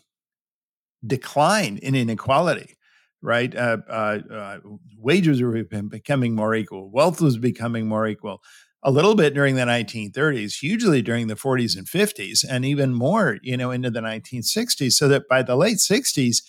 [1.06, 2.76] decline in inequality,
[3.22, 3.54] right?
[3.54, 4.58] Uh, uh, uh,
[4.96, 8.40] wages were becoming more equal, wealth was becoming more equal.
[8.84, 13.38] A little bit during the 1930s, hugely during the 40s and 50s, and even more,
[13.42, 14.92] you know, into the 1960s.
[14.92, 16.42] So that by the late 60s,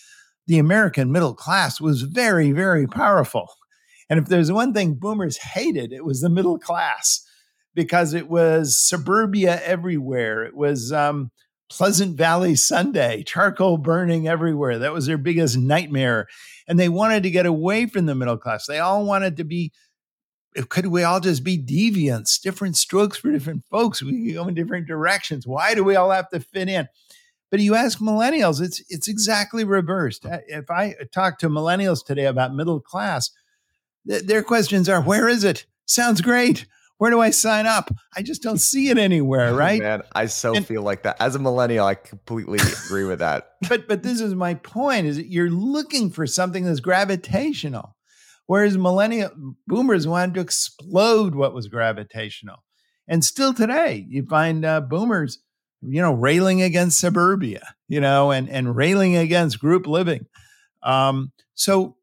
[0.45, 3.49] the American middle class was very, very powerful.
[4.09, 7.25] And if there's one thing boomers hated, it was the middle class
[7.73, 10.43] because it was suburbia everywhere.
[10.43, 11.31] It was um,
[11.69, 14.79] Pleasant Valley Sunday, charcoal burning everywhere.
[14.79, 16.27] That was their biggest nightmare.
[16.67, 18.65] And they wanted to get away from the middle class.
[18.65, 19.71] They all wanted to be,
[20.55, 24.01] eh, could we all just be deviants, different strokes for different folks?
[24.01, 25.45] We go in different directions.
[25.45, 26.87] Why do we all have to fit in?
[27.51, 30.25] But you ask millennials, it's it's exactly reversed.
[30.47, 33.31] If I talk to millennials today about middle class,
[34.07, 35.65] th- their questions are, "Where is it?
[35.85, 36.67] Sounds great
[36.99, 37.89] where do I sign up?
[38.15, 39.81] I just don't see it anywhere, right?
[39.81, 41.15] Man, I so and, feel like that.
[41.19, 43.47] As a millennial, I completely agree with that.
[43.67, 47.95] But but this is my point: is that you're looking for something that's gravitational,
[48.45, 49.31] whereas millennial
[49.67, 52.63] boomers wanted to explode what was gravitational,
[53.07, 55.39] and still today you find uh, boomers,
[55.81, 60.25] you know, railing against suburbia, you know, and and railing against group living.
[60.83, 61.97] Um, so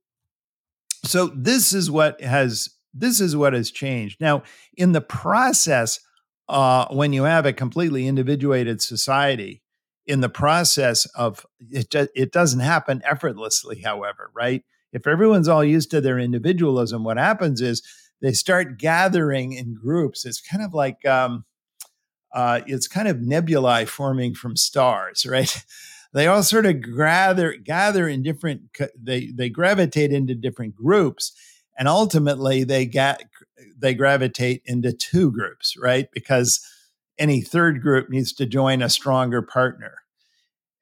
[1.05, 4.21] so this is what has this is what has changed.
[4.21, 4.43] Now,
[4.77, 6.01] in the process,
[6.49, 9.63] uh, when you have a completely individuated society,
[10.07, 14.63] in the process of it, it doesn't happen effortlessly, however, right?
[14.93, 17.83] If everyone's all used to their individualism, what happens is
[18.23, 20.25] they start gathering in groups.
[20.25, 21.45] It's kind of like, um,
[22.33, 25.65] uh, it's kind of nebulae forming from stars, right?
[26.13, 28.63] they all sort of gather gather in different
[28.99, 31.33] they they gravitate into different groups
[31.77, 33.23] and ultimately they get
[33.79, 36.09] they gravitate into two groups right?
[36.13, 36.61] Because
[37.19, 39.95] any third group needs to join a stronger partner.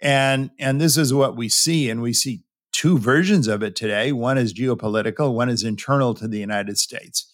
[0.01, 4.13] And and this is what we see and we see two versions of it today.
[4.13, 7.31] One is geopolitical one is internal to the united states.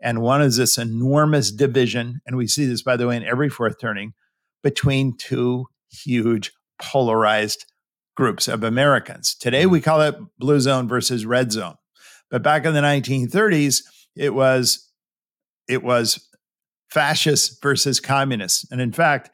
[0.00, 3.48] And one is this enormous division and we see this by the way in every
[3.48, 4.14] fourth turning
[4.62, 7.66] between two huge polarized
[8.16, 9.34] groups of americans.
[9.34, 11.76] Today we call it blue zone versus red zone
[12.30, 13.82] but back in the 1930s,
[14.16, 14.90] it was
[15.68, 16.28] it was
[16.90, 18.70] fascists versus communists.
[18.70, 19.30] And in fact,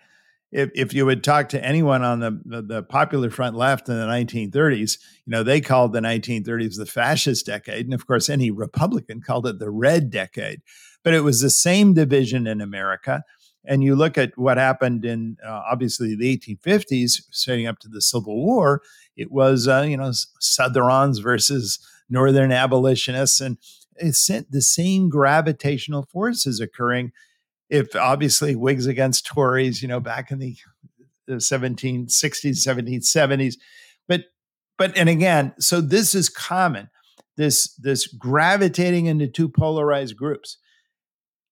[0.55, 3.97] if, if you would talk to anyone on the, the, the popular front left in
[3.97, 7.87] the 1930s, you know, they called the 1930s the fascist decade.
[7.87, 10.63] And of course, any Republican called it the red decade.
[11.03, 13.25] But it was the same division in America.
[13.65, 18.01] And you look at what happened in uh, obviously the 1850s, setting up to the
[18.01, 18.81] Civil War,
[19.17, 21.79] it was, uh, you know, Southrons versus
[22.15, 23.59] northern abolitionists, and
[23.97, 27.13] it's the same gravitational forces occurring.
[27.69, 30.57] If obviously Whigs against Tories, you know, back in the,
[31.27, 33.57] the 1760s, 1770s,
[34.09, 34.25] but
[34.79, 36.89] but and again, so this is common.
[37.37, 40.59] This this gravitating into two polarized groups.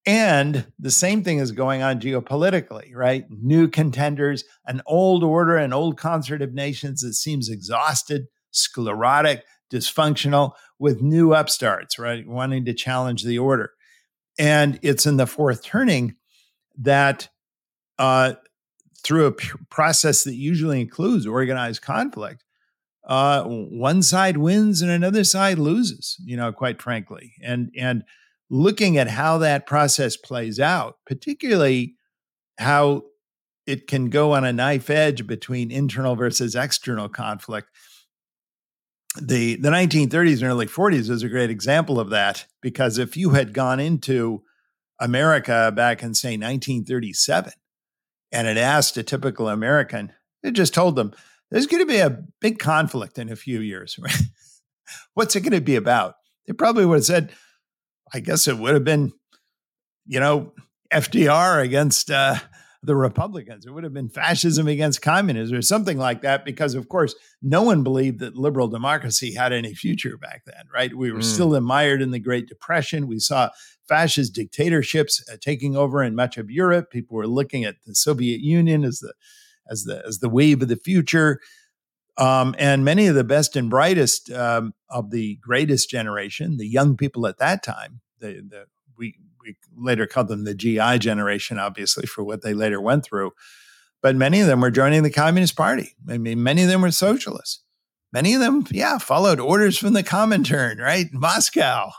[0.04, 3.24] And the same thing is going on geopolitically, right?
[3.30, 10.52] New contenders, an old order, an old concert of nations that seems exhausted, sclerotic, dysfunctional
[10.78, 12.26] with new upstarts, right?
[12.26, 13.72] Wanting to challenge the order.
[14.38, 16.16] And it's in the fourth turning
[16.78, 17.28] that
[17.98, 18.34] uh,
[19.02, 19.32] through a
[19.70, 22.44] process that usually includes organized conflict,
[23.06, 27.34] uh, one side wins and another side loses, you know, quite frankly.
[27.42, 28.04] And, and
[28.48, 31.96] looking at how that process plays out, particularly
[32.58, 33.02] how
[33.66, 37.68] it can go on a knife edge between internal versus external conflict
[39.20, 43.30] the the 1930s and early 40s is a great example of that because if you
[43.30, 44.42] had gone into
[45.00, 47.52] America back in say 1937
[48.30, 51.12] and had asked a typical American, it just told them
[51.50, 53.98] there's going to be a big conflict in a few years.
[55.14, 56.14] What's it going to be about?
[56.46, 57.32] They probably would have said,
[58.12, 59.12] I guess it would have been,
[60.06, 60.52] you know,
[60.92, 62.36] FDR against uh,
[62.82, 63.64] the Republicans.
[63.64, 67.62] It would have been fascism against communism or something like that, because of course, no
[67.62, 70.94] one believed that liberal democracy had any future back then, right?
[70.94, 71.24] We were mm.
[71.24, 73.06] still mired in the Great Depression.
[73.06, 73.50] We saw
[73.88, 76.90] fascist dictatorships uh, taking over in much of Europe.
[76.90, 79.14] People were looking at the Soviet Union as the
[79.70, 81.38] as the as the wave of the future.
[82.18, 86.96] Um, and many of the best and brightest um, of the greatest generation, the young
[86.96, 88.66] people at that time, the, the
[89.42, 93.32] we later called them the GI generation, obviously, for what they later went through.
[94.00, 95.94] But many of them were joining the Communist Party.
[96.08, 97.62] I mean, many of them were socialists.
[98.12, 101.06] Many of them, yeah, followed orders from the Comintern, right?
[101.12, 101.90] Moscow.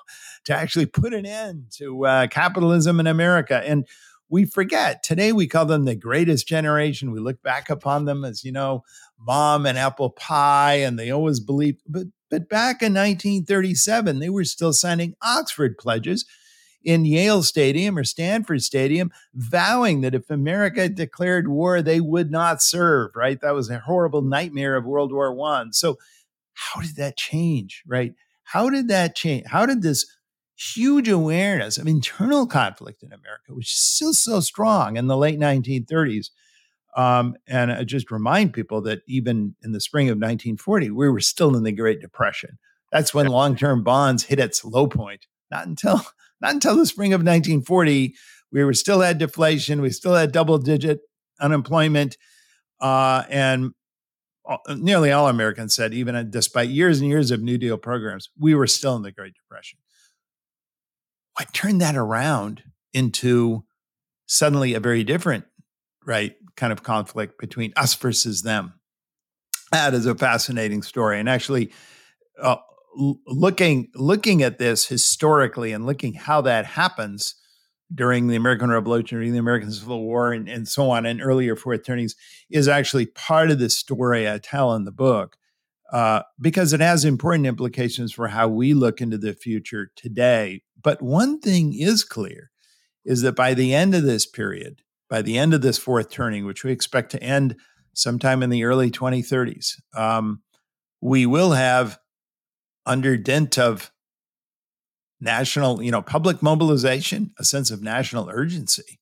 [0.46, 3.62] to actually put an end to uh, capitalism in America.
[3.66, 3.88] And
[4.30, 7.12] we forget today we call them the greatest generation.
[7.12, 8.84] We look back upon them as, you know,
[9.20, 14.44] mom and apple pie, and they always believed, but but back in 1937, they were
[14.44, 16.26] still signing Oxford pledges
[16.84, 22.62] in Yale Stadium or Stanford Stadium, vowing that if America declared war, they would not
[22.62, 23.40] serve, right?
[23.42, 25.74] That was a horrible nightmare of World War One.
[25.74, 25.98] So
[26.54, 28.14] how did that change, right?
[28.44, 29.46] How did that change?
[29.48, 30.06] How did this
[30.56, 35.40] huge awareness of internal conflict in America, which is still so strong in the late
[35.40, 36.30] 1930s.
[36.96, 41.20] Um, and I just remind people that even in the spring of 1940, we were
[41.20, 42.60] still in the Great Depression.
[42.92, 45.26] That's when long-term bonds hit its low point.
[45.50, 46.02] Not until
[46.44, 48.14] not until the spring of 1940,
[48.52, 49.82] we were still had deflation.
[49.82, 51.00] We still had double-digit
[51.42, 52.18] unemployment,
[52.80, 53.72] uh, and
[54.76, 58.68] nearly all Americans said, even despite years and years of New Deal programs, we were
[58.68, 59.80] still in the Great Depression
[61.36, 63.64] what turned that around into
[64.26, 65.46] suddenly a very different,
[66.06, 68.74] right, kind of conflict between us versus them?
[69.72, 71.20] That is a fascinating story.
[71.20, 71.72] And actually,
[72.40, 72.58] uh,
[72.96, 77.36] looking looking at this historically and looking how that happens
[77.94, 81.56] during the American Revolution, during the American Civil War, and, and so on, and earlier
[81.56, 82.16] fourth turnings
[82.50, 85.38] is actually part of the story I tell in the book.
[85.92, 90.64] Uh, because it has important implications for how we look into the future today.
[90.82, 92.50] But one thing is clear
[93.06, 96.46] is that by the end of this period, by the end of this fourth turning,
[96.46, 97.58] which we expect to end
[97.94, 100.42] sometime in the early 2030s, um,
[101.00, 102.00] we will have,
[102.86, 103.92] under dint of
[105.22, 109.00] national, you know, public mobilization, a sense of national urgency,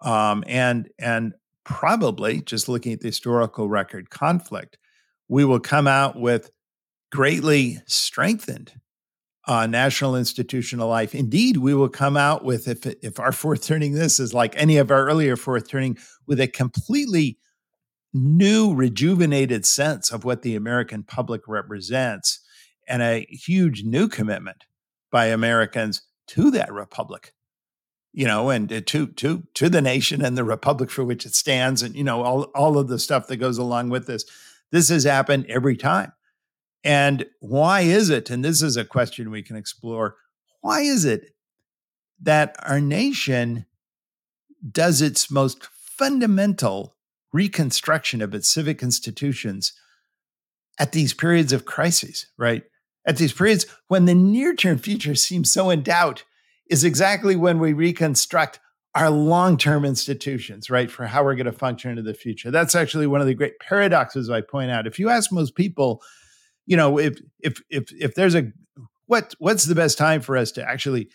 [0.00, 4.78] um, and and probably just looking at the historical record, conflict
[5.28, 6.50] we will come out with
[7.12, 8.72] greatly strengthened
[9.46, 11.14] uh, national institutional life.
[11.14, 14.78] Indeed, we will come out with if if our fourth turning this is like any
[14.78, 17.38] of our earlier fourth turning with a completely
[18.12, 22.40] new, rejuvenated sense of what the American public represents,
[22.88, 24.64] and a huge new commitment
[25.10, 27.32] by Americans to that republic.
[28.12, 31.34] You know, and uh, to to to the nation and the republic for which it
[31.34, 34.24] stands, and you know all all of the stuff that goes along with this.
[34.72, 36.12] This has happened every time.
[36.84, 38.30] And why is it?
[38.30, 40.16] And this is a question we can explore.
[40.60, 41.34] Why is it
[42.20, 43.66] that our nation
[44.70, 46.96] does its most fundamental
[47.32, 49.72] reconstruction of its civic institutions
[50.78, 52.64] at these periods of crises, right?
[53.06, 56.24] At these periods when the near term future seems so in doubt,
[56.68, 58.60] is exactly when we reconstruct
[58.94, 62.50] our long-term institutions, right, for how we're going to function into the future.
[62.50, 64.86] That's actually one of the great paradoxes I point out.
[64.86, 66.02] If you ask most people,
[66.66, 68.52] you know, if if if if there's a
[69.06, 71.10] what what's the best time for us to actually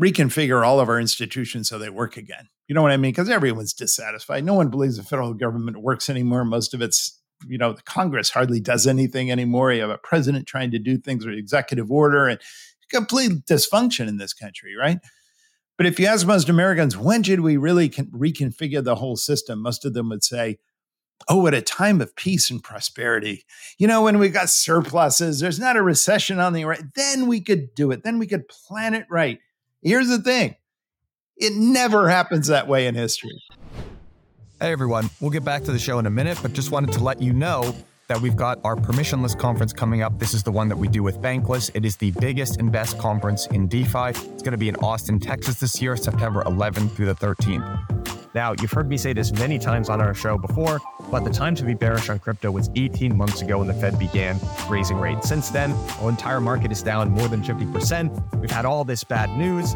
[0.00, 2.48] reconfigure all of our institutions so they work again?
[2.68, 3.10] You know what I mean?
[3.10, 4.44] Because everyone's dissatisfied.
[4.44, 6.44] No one believes the federal government works anymore.
[6.44, 9.72] Most of it's you know, the Congress hardly does anything anymore.
[9.72, 12.40] You have a president trying to do things with executive order and
[12.90, 14.98] complete dysfunction in this country, right?
[15.76, 19.62] But if you ask most Americans, when should we really reconfigure the whole system?
[19.62, 20.58] Most of them would say,
[21.28, 23.44] oh, at a time of peace and prosperity.
[23.78, 27.40] You know, when we got surpluses, there's not a recession on the right, then we
[27.40, 28.02] could do it.
[28.02, 29.38] Then we could plan it right.
[29.82, 30.56] Here's the thing
[31.36, 33.30] it never happens that way in history.
[34.62, 35.08] Hey, everyone.
[35.20, 37.32] We'll get back to the show in a minute, but just wanted to let you
[37.32, 37.74] know
[38.08, 40.18] that we've got our permissionless conference coming up.
[40.18, 41.70] This is the one that we do with Bankless.
[41.72, 44.10] It is the biggest and best conference in DeFi.
[44.10, 48.34] It's going to be in Austin, Texas this year, September 11th through the 13th.
[48.34, 50.78] Now, you've heard me say this many times on our show before,
[51.10, 53.98] but the time to be bearish on crypto was 18 months ago when the Fed
[53.98, 55.26] began raising rates.
[55.26, 58.38] Since then, our entire market is down more than 50%.
[58.38, 59.74] We've had all this bad news.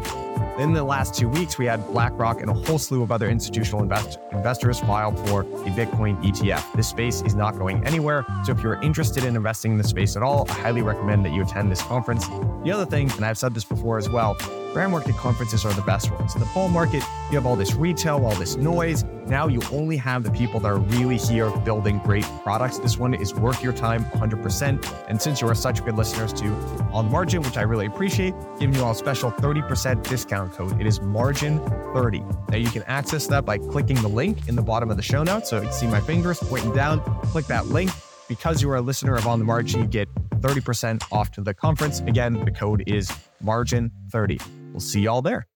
[0.57, 3.83] In the last two weeks, we had BlackRock and a whole slew of other institutional
[3.83, 6.63] invest- investors file for a Bitcoin ETF.
[6.73, 8.25] This space is not going anywhere.
[8.45, 11.33] So if you're interested in investing in the space at all, I highly recommend that
[11.33, 12.29] you attend this conference.
[12.63, 14.37] The other thing, and I've said this before as well,
[14.73, 16.35] bear market conferences are the best ones.
[16.35, 19.03] In the bull market, you have all this retail, all this noise.
[19.27, 22.77] Now you only have the people that are really here building great products.
[22.77, 25.05] This one is worth your time 100%.
[25.07, 26.47] And since you are such good listeners to
[26.93, 30.79] On Margin, which I really appreciate, giving you all a special 30% discount code.
[30.79, 32.49] It is Margin30.
[32.51, 35.23] Now you can access that by clicking the link in the bottom of the show
[35.23, 35.49] notes.
[35.49, 37.91] So you can see my fingers pointing down, click that link.
[38.27, 40.09] Because you are a listener of On the Margin, you get
[40.41, 41.99] 30% off to the conference.
[42.01, 43.11] Again, the code is
[43.43, 44.41] Margin30.
[44.71, 45.47] We'll see y'all there.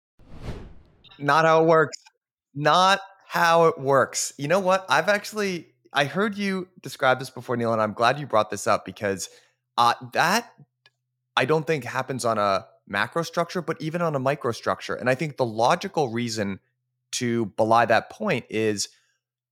[1.18, 1.98] Not how it works.
[2.54, 3.00] Not
[3.30, 4.34] how it works.
[4.40, 4.88] You know what?
[4.90, 8.66] I've actually I heard you describe this before, Neil, and I'm glad you brought this
[8.66, 9.30] up because
[9.78, 10.52] uh, that
[11.38, 14.96] I don't think happens on a macro structure, but even on a micro structure.
[14.96, 16.60] And I think the logical reason
[17.14, 18.90] to belie that point is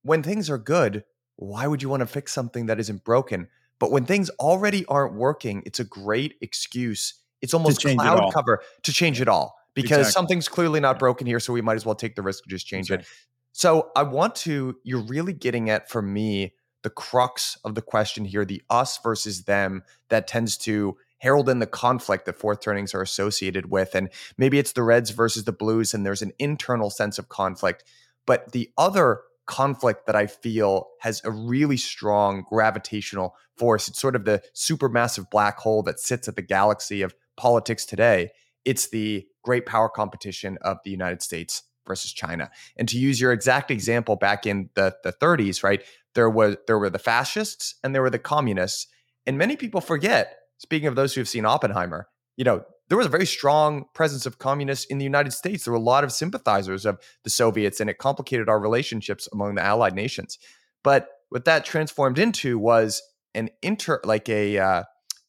[0.01, 1.03] when things are good,
[1.35, 3.47] why would you want to fix something that isn't broken?
[3.77, 7.13] But when things already aren't working, it's a great excuse.
[7.43, 10.11] It's almost cloud cover to change it all because exactly.
[10.13, 11.39] something's clearly not broken here.
[11.39, 13.03] So we might as well take the risk to just change exactly.
[13.03, 13.27] it.
[13.57, 16.53] So I want to, you're really getting at for me
[16.83, 21.57] the crux of the question here, the us versus them that tends to herald in
[21.57, 23.95] the conflict that fourth turnings are associated with.
[23.95, 27.83] And maybe it's the Reds versus the Blues, and there's an internal sense of conflict.
[28.27, 34.15] But the other conflict that I feel has a really strong gravitational force, it's sort
[34.15, 38.29] of the supermassive black hole that sits at the galaxy of politics today.
[38.65, 42.51] It's the great power competition of the United States versus China.
[42.77, 45.83] And to use your exact example back in the, the 30s, right?
[46.13, 48.87] There was there were the fascists and there were the communists.
[49.25, 53.07] And many people forget speaking of those who have seen Oppenheimer, you know, there was
[53.07, 55.65] a very strong presence of communists in the United States.
[55.65, 59.55] There were a lot of sympathizers of the Soviets, and it complicated our relationships among
[59.55, 60.37] the Allied nations.
[60.83, 63.01] But what that transformed into was
[63.33, 64.83] an inter, like a uh,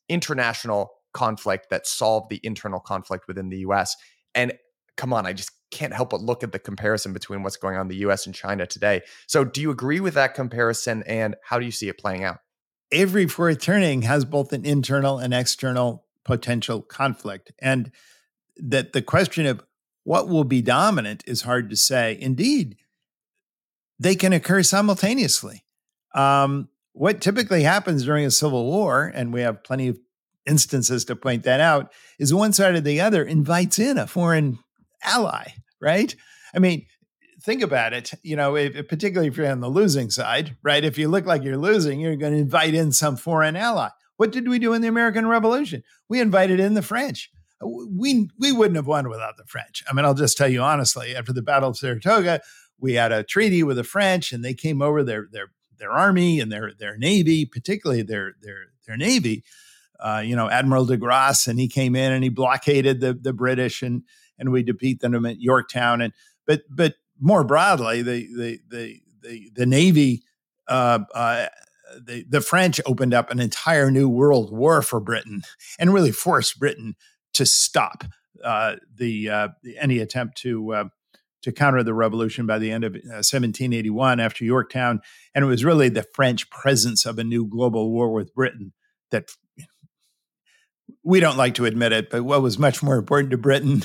[0.08, 3.96] international conflict that solved the internal conflict within the U.S.
[4.34, 4.52] And
[4.98, 7.82] come on, I just can't help but look at the comparison between what's going on
[7.82, 8.26] in the U.S.
[8.26, 9.00] and China today.
[9.26, 12.40] So, do you agree with that comparison, and how do you see it playing out?
[12.90, 17.52] every fourth turning has both an internal and external potential conflict.
[17.60, 17.90] And
[18.56, 19.62] that the question of
[20.04, 22.16] what will be dominant is hard to say.
[22.20, 22.76] Indeed,
[23.98, 25.64] they can occur simultaneously.
[26.14, 29.98] Um, what typically happens during a civil war, and we have plenty of
[30.46, 34.58] instances to point that out, is one side or the other invites in a foreign
[35.02, 36.14] ally, right?
[36.54, 36.86] I mean,
[37.42, 40.84] think about it, you know, if, particularly if you're on the losing side, right?
[40.84, 43.88] If you look like you're losing, you're going to invite in some foreign ally.
[44.16, 45.84] What did we do in the American Revolution?
[46.08, 47.30] We invited in the French.
[47.60, 49.82] We we wouldn't have won without the French.
[49.88, 51.16] I mean, I'll just tell you honestly.
[51.16, 52.40] After the Battle of Saratoga,
[52.78, 56.40] we had a treaty with the French, and they came over their their their army
[56.40, 59.44] and their their navy, particularly their their their navy.
[60.00, 63.32] Uh, you know, Admiral de Grasse, and he came in and he blockaded the the
[63.32, 64.02] British, and
[64.38, 66.00] and we defeat them at Yorktown.
[66.00, 66.12] And
[66.46, 70.22] but but more broadly, the the the the, the Navy,
[70.68, 71.46] uh, uh,
[72.00, 75.42] the the French opened up an entire new world war for Britain
[75.78, 76.96] and really forced Britain
[77.34, 78.04] to stop
[78.44, 80.84] uh, the, uh, any attempt to uh,
[81.42, 85.00] to counter the revolution by the end of 1781 uh, after Yorktown,
[85.34, 88.72] and it was really the French presence of a new global war with Britain
[89.10, 89.30] that
[91.02, 93.82] we don't like to admit it, but what was much more important to Britain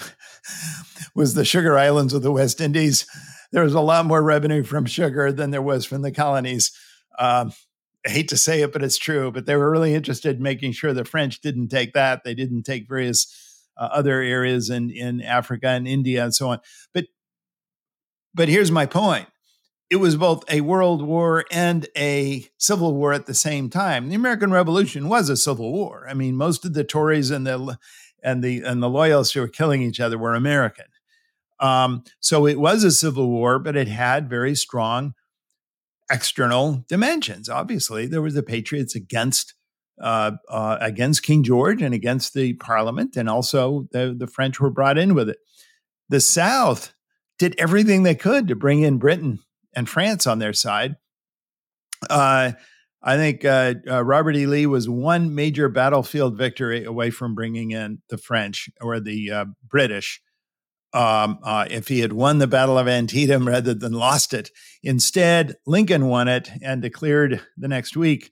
[1.16, 3.06] was the sugar islands of the West Indies.
[3.52, 6.72] There was a lot more revenue from sugar than there was from the colonies.
[7.20, 7.54] Um,
[8.06, 9.32] I hate to say it, but it's true.
[9.32, 12.24] But they were really interested in making sure the French didn't take that.
[12.24, 13.28] They didn't take various
[13.78, 16.60] uh, other areas in in Africa and India and so on.
[16.94, 17.06] But
[18.34, 19.28] but here's my point:
[19.94, 24.10] it was both a world war and a civil war at the same time.
[24.10, 26.08] The American Revolution was a civil war.
[26.10, 27.78] I mean, most of the Tories and the
[28.24, 30.88] and the and the loyalists who were killing each other were American.
[31.60, 35.14] Um, so it was a civil war, but it had very strong
[36.10, 37.48] external dimensions.
[37.48, 39.54] Obviously, there was the Patriots against
[40.02, 44.72] uh, uh, against King George and against the Parliament, and also the the French were
[44.72, 45.38] brought in with it.
[46.10, 46.96] The South
[47.38, 49.38] did everything they could to bring in Britain
[49.76, 50.96] and France on their side.
[52.10, 52.52] Uh,
[53.02, 54.46] I think uh, uh, Robert E.
[54.46, 59.46] Lee was one major battlefield victory away from bringing in the French or the uh,
[59.68, 60.22] British.
[60.94, 64.52] Um, uh, if he had won the Battle of Antietam rather than lost it,
[64.84, 68.30] instead Lincoln won it and declared the next week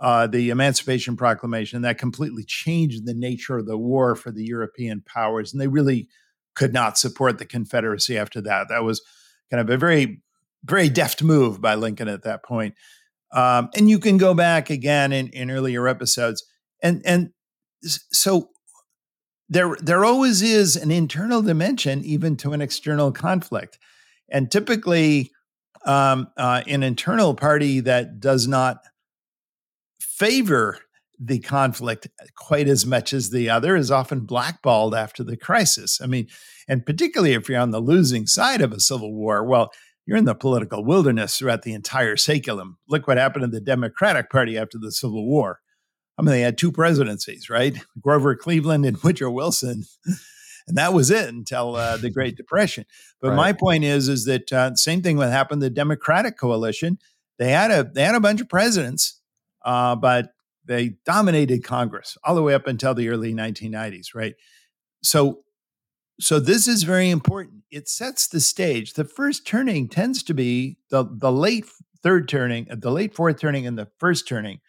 [0.00, 1.82] uh, the Emancipation Proclamation.
[1.82, 6.08] That completely changed the nature of the war for the European powers, and they really
[6.54, 8.68] could not support the Confederacy after that.
[8.68, 9.00] That was
[9.50, 10.22] kind of a very
[10.64, 12.74] very deft move by Lincoln at that point.
[13.32, 16.44] Um, and you can go back again in, in earlier episodes,
[16.82, 17.30] and and
[17.82, 18.50] so
[19.48, 23.78] there there always is an internal dimension, even to an external conflict,
[24.30, 25.30] and typically
[25.86, 28.78] um, uh, an internal party that does not
[30.00, 30.78] favor
[31.18, 36.00] the conflict quite as much as the other is often blackballed after the crisis.
[36.02, 36.26] I mean,
[36.68, 39.70] and particularly if you're on the losing side of a civil war, well,
[40.06, 42.76] you're in the political wilderness throughout the entire saeculum.
[42.88, 45.60] Look what happened to the Democratic Party after the Civil War.
[46.18, 47.76] I mean, they had two presidencies, right?
[48.00, 49.84] Grover Cleveland and Woodrow Wilson.
[50.66, 52.84] and that was it until uh, the Great Depression.
[53.20, 53.36] But right.
[53.36, 55.62] my point is, is that uh, same thing what happened.
[55.62, 56.98] The Democratic coalition,
[57.38, 59.20] they had a they had a bunch of presidents,
[59.64, 60.34] uh, but
[60.64, 64.34] they dominated Congress all the way up until the early 1990s, right?
[65.02, 65.40] so
[66.20, 67.62] so this is very important.
[67.70, 68.94] It sets the stage.
[68.94, 71.66] The first turning tends to be the the late
[72.02, 74.60] third turning, uh, the late fourth turning, and the first turning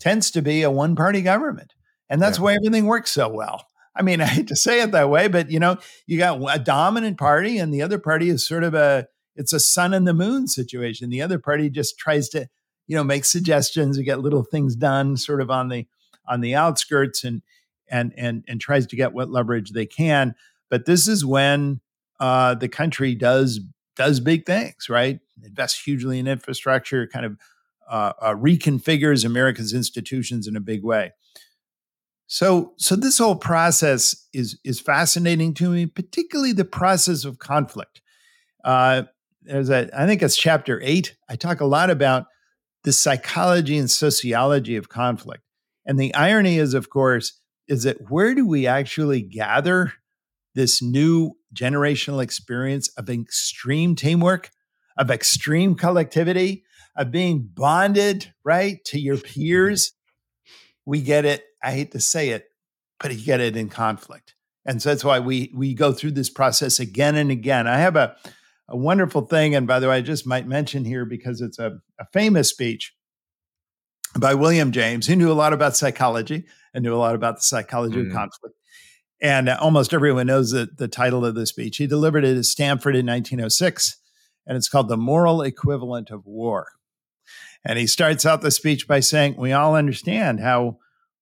[0.00, 1.74] tends to be a one party government,
[2.08, 2.44] and that's yeah.
[2.44, 3.66] why everything works so well.
[3.94, 6.58] I mean, I hate to say it that way, but you know, you got a
[6.58, 10.14] dominant party, and the other party is sort of a it's a sun and the
[10.14, 11.10] moon situation.
[11.10, 12.48] The other party just tries to,
[12.86, 15.86] you know, make suggestions and get little things done, sort of on the
[16.28, 17.42] on the outskirts, and
[17.90, 20.34] and and and tries to get what leverage they can.
[20.72, 21.82] But this is when
[22.18, 23.60] uh, the country does
[23.94, 25.20] does big things, right?
[25.44, 27.36] Invests hugely in infrastructure, kind of
[27.90, 31.12] uh, uh, reconfigures America's institutions in a big way.
[32.26, 38.00] So, so this whole process is is fascinating to me, particularly the process of conflict.
[38.64, 39.02] Uh,
[39.42, 41.16] there's a, I think it's chapter eight.
[41.28, 42.28] I talk a lot about
[42.84, 45.42] the psychology and sociology of conflict,
[45.84, 49.92] and the irony is, of course, is that where do we actually gather
[50.54, 54.50] this new generational experience of extreme teamwork,
[54.96, 56.64] of extreme collectivity,
[56.96, 59.92] of being bonded right to your peers?
[60.84, 62.50] We get it I hate to say it,
[62.98, 64.34] but you get it in conflict.
[64.64, 67.66] And so that's why we we go through this process again and again.
[67.66, 68.16] I have a,
[68.68, 71.78] a wonderful thing, and by the way, I just might mention here because it's a,
[71.98, 72.94] a famous speech
[74.18, 76.44] by William James, who knew a lot about psychology
[76.74, 78.06] and knew a lot about the psychology mm.
[78.06, 78.56] of conflict.
[79.22, 81.76] And uh, almost everyone knows the, title of the speech.
[81.76, 83.96] He delivered it at Stanford in 1906,
[84.46, 86.66] and it's called The Moral Equivalent of War.
[87.64, 90.78] And he starts out the speech by saying, We all understand how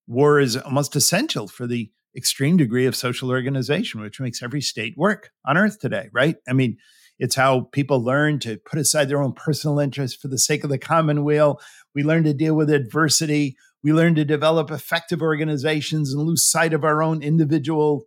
[0.07, 4.95] war is almost essential for the extreme degree of social organization, which makes every state
[4.97, 6.37] work on earth today, right?
[6.49, 6.79] I mean,
[7.19, 10.71] it's how people learn to put aside their own personal interests for the sake of
[10.71, 11.61] the common weal.
[11.95, 13.59] We learn to deal with adversity.
[13.83, 18.05] We learn to develop effective organizations and lose sight of our own individual,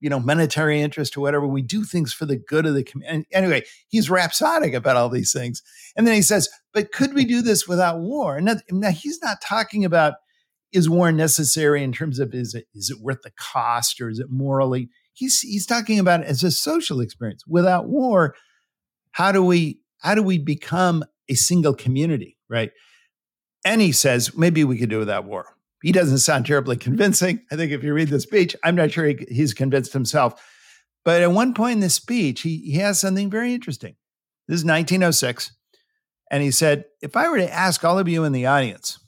[0.00, 1.46] you know, monetary interest or whatever.
[1.46, 3.26] We do things for the good of the community.
[3.32, 5.62] Anyway, he's rhapsodic about all these things.
[5.96, 8.36] And then he says, but could we do this without war?
[8.36, 10.14] And now he's not talking about
[10.72, 14.18] is war necessary in terms of is it is it worth the cost or is
[14.18, 14.88] it morally?
[15.12, 17.42] He's he's talking about as a social experience.
[17.46, 18.34] Without war,
[19.12, 22.70] how do we how do we become a single community, right?
[23.68, 25.54] And he says maybe we could do without war.
[25.82, 27.42] He doesn't sound terribly convincing.
[27.52, 30.42] I think if you read the speech, I'm not sure he, he's convinced himself.
[31.04, 33.96] But at one point in the speech, he, he has something very interesting.
[34.48, 35.52] This is 1906.
[36.30, 38.98] And he said, If I were to ask all of you in the audience,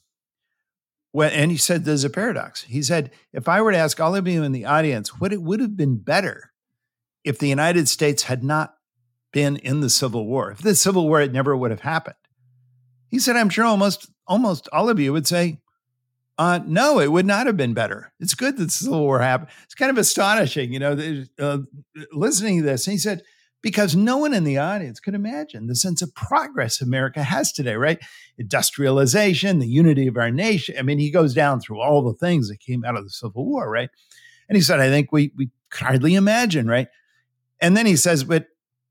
[1.13, 2.63] when, and he said there's a paradox.
[2.65, 5.41] He said, if I were to ask all of you in the audience, what it
[5.41, 6.53] would have been better
[7.25, 8.75] if the United States had not
[9.33, 12.17] been in the Civil War, if the Civil War it never would have happened.
[13.09, 15.59] He said, I'm sure almost almost all of you would say,
[16.39, 18.15] uh, no, it would not have been better.
[18.19, 19.51] It's good that the Civil War happened.
[19.65, 21.59] It's kind of astonishing, you know, uh,
[22.13, 22.87] listening to this.
[22.87, 23.23] And he said,
[23.61, 27.75] because no one in the audience could imagine the sense of progress America has today,
[27.75, 27.99] right?
[28.39, 30.77] Industrialization, the unity of our nation.
[30.79, 33.45] I mean, he goes down through all the things that came out of the Civil
[33.45, 33.91] War, right?
[34.49, 36.89] And he said, I think we we could hardly imagine, right?
[37.61, 38.47] And then he says, but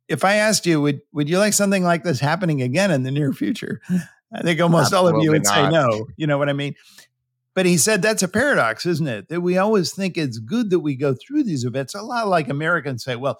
[0.08, 3.12] if I asked you, would would you like something like this happening again in the
[3.12, 3.82] near future?
[4.34, 5.54] I think almost Absolutely all of you would not.
[5.54, 6.08] say no.
[6.16, 6.76] You know what I mean?
[7.56, 9.28] But he said that's a paradox, isn't it?
[9.30, 11.96] That we always think it's good that we go through these events.
[11.96, 13.40] A lot like Americans say, well,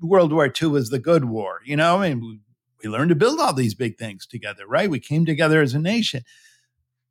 [0.00, 1.60] World War II was the good war.
[1.64, 2.40] You know, I mean,
[2.82, 4.90] we, learned to build all these big things together, right?
[4.90, 6.22] We came together as a nation.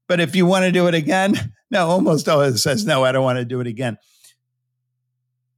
[0.08, 3.24] But if you want to do it again, no, almost always says, no, I don't
[3.24, 3.98] want to do it again.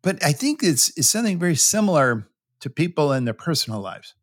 [0.01, 2.29] But I think it's, it's something very similar
[2.61, 4.13] to people in their personal lives.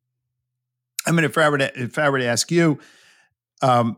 [1.07, 2.79] I mean, if I were to, if I were to ask you,
[3.63, 3.97] um,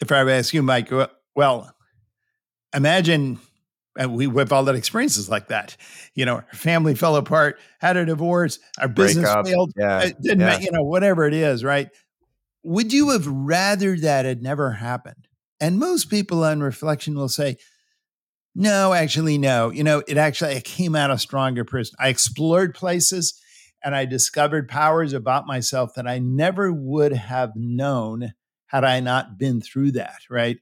[0.00, 0.90] if I were to ask you, Mike,
[1.34, 1.74] well,
[2.74, 3.38] imagine
[3.98, 5.76] and we we've all had experiences like that.
[6.14, 10.60] You know, our family fell apart, had a divorce, our business failed, yeah, didn't yeah.
[10.60, 11.90] you know, whatever it is, right?
[12.62, 15.26] Would you have rather that had never happened?
[15.60, 17.56] And most people on reflection will say,
[18.54, 19.70] no, actually, no.
[19.70, 21.96] You know, it actually I came out a stronger person.
[21.98, 23.40] I explored places
[23.82, 28.32] and I discovered powers about myself that I never would have known
[28.68, 30.58] had I not been through that, right?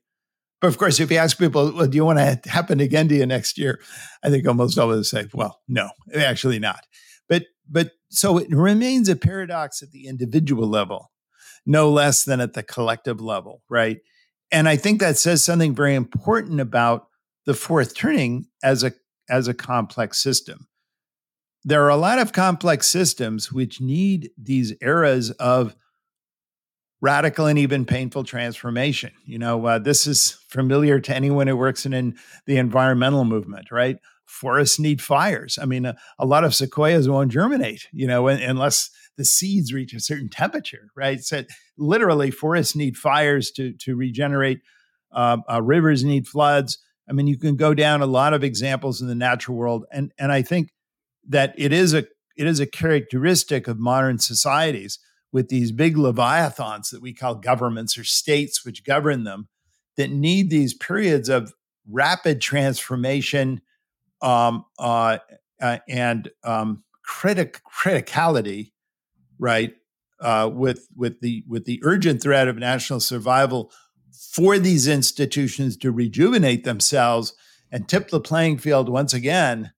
[0.61, 3.15] But of course, if you ask people, well, do you want to happen again to
[3.15, 3.81] you next year?
[4.25, 6.87] I think almost always say, well, no, actually not.
[7.29, 11.11] But but so it remains a paradox at the individual level,
[11.67, 13.99] no less than at the collective level, right?
[14.51, 17.09] And I think that says something very important about
[17.45, 18.93] the fourth turning as a
[19.29, 20.69] as a complex system.
[21.65, 25.75] There are a lot of complex systems which need these eras of
[27.01, 29.13] radical and even painful transformation.
[29.25, 32.17] You know, uh, this is familiar to anyone who works in, in
[32.47, 33.99] the environmental movement, right?
[34.27, 35.59] forests need fires.
[35.61, 39.95] I mean, a, a lot of sequoias won't germinate, you know, unless the seeds reach
[39.95, 41.21] a certain temperature, right?
[41.21, 41.45] So
[41.79, 44.61] literally, forests need fires to to regenerate.
[45.13, 46.79] Uh, uh, rivers need floods.
[47.09, 50.13] I mean, you can go down a lot of examples in the natural world, and
[50.19, 50.71] and I think
[51.29, 52.05] that it is a
[52.37, 54.99] it is a characteristic of modern societies
[55.37, 59.49] with these big leviathans that we call governments or states which govern them
[59.99, 61.53] that need these periods of
[61.87, 63.61] rapid transformation
[64.23, 65.19] um, uh,
[65.61, 68.73] uh, and um, critic criticality,
[69.39, 69.75] right?
[70.23, 73.71] Uh, with with the with the urgent threat of national survival
[74.33, 77.35] for these institutions to rejuvenate themselves
[77.71, 79.71] and tip the playing field once again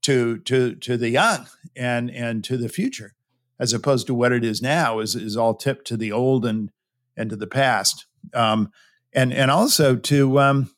[0.00, 3.15] to to to the young and and to the future,
[3.58, 6.70] as opposed to what it is now is is all tipped to the old and
[7.16, 8.70] and to the past, um,
[9.12, 10.70] and and also to um,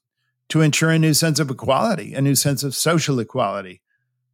[0.48, 3.82] to ensure a new sense of equality, a new sense of social equality,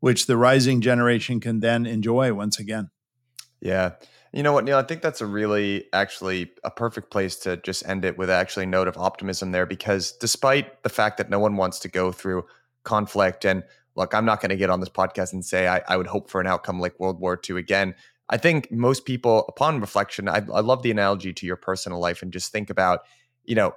[0.01, 2.91] which the rising generation can then enjoy once again.
[3.61, 3.93] Yeah.
[4.33, 4.79] You know what, Neil?
[4.79, 8.65] I think that's a really actually a perfect place to just end it with actually
[8.65, 12.11] a note of optimism there because despite the fact that no one wants to go
[12.11, 12.45] through
[12.83, 13.63] conflict and
[13.97, 16.29] look, I'm not going to get on this podcast and say I, I, would hope
[16.29, 17.95] for an outcome like World War II again.
[18.31, 22.23] I think most people, upon reflection, I, I love the analogy to your personal life
[22.23, 23.01] and just think about,
[23.45, 23.75] you know,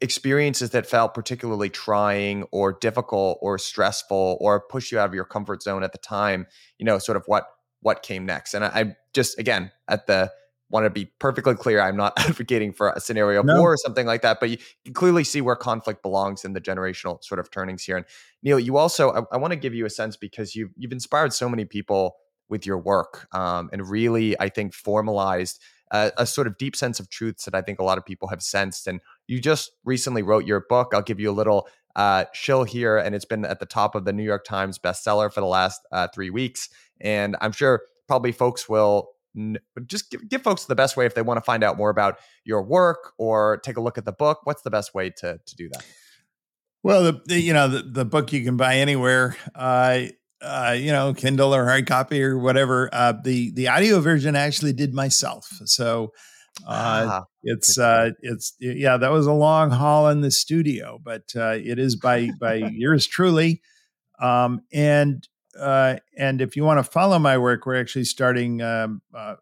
[0.00, 5.24] experiences that felt particularly trying or difficult or stressful or push you out of your
[5.24, 6.46] comfort zone at the time
[6.78, 7.48] you know sort of what
[7.80, 10.30] what came next and i, I just again at the
[10.70, 13.60] want to be perfectly clear i'm not advocating for a scenario of no.
[13.60, 16.60] war or something like that but you, you, clearly see where conflict belongs in the
[16.60, 18.06] generational sort of turnings here and
[18.42, 21.32] neil you also i, I want to give you a sense because you've you've inspired
[21.32, 22.16] so many people
[22.48, 27.00] with your work um, and really i think formalized a, a sort of deep sense
[27.00, 30.22] of truths that i think a lot of people have sensed and you just recently
[30.22, 30.92] wrote your book.
[30.92, 34.04] I'll give you a little uh, chill here, and it's been at the top of
[34.04, 36.68] the New York Times bestseller for the last uh, three weeks.
[37.00, 41.14] And I'm sure probably folks will n- just give, give folks the best way if
[41.14, 44.12] they want to find out more about your work or take a look at the
[44.12, 44.40] book.
[44.44, 45.84] What's the best way to to do that?
[46.82, 49.36] Well, the, the you know the, the book you can buy anywhere.
[49.54, 50.06] Uh,
[50.40, 52.88] uh, you know, Kindle or hard copy or whatever.
[52.92, 55.48] Uh, the the audio version I actually did myself.
[55.64, 56.12] So
[56.66, 61.24] uh, ah, it's uh, it's yeah, that was a long haul in the studio, but
[61.36, 63.62] uh, it is by by yours truly.
[64.20, 65.26] Um, and
[65.58, 68.62] uh, and if you want to follow my work, we're actually starting.
[68.62, 69.36] Um, uh,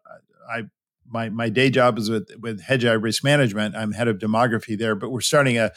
[0.49, 0.63] I
[1.05, 3.75] my my day job is with with Hedgeye Risk Management.
[3.75, 5.71] I'm head of demography there, but we're starting a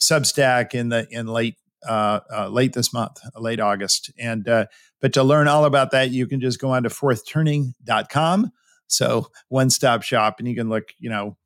[0.00, 1.56] Substack in the in late
[1.86, 4.10] uh, uh, late this month, late August.
[4.18, 4.66] And uh,
[5.00, 8.52] but to learn all about that, you can just go on to fourthturning.com
[8.88, 11.36] so one stop shop, and you can look, you know,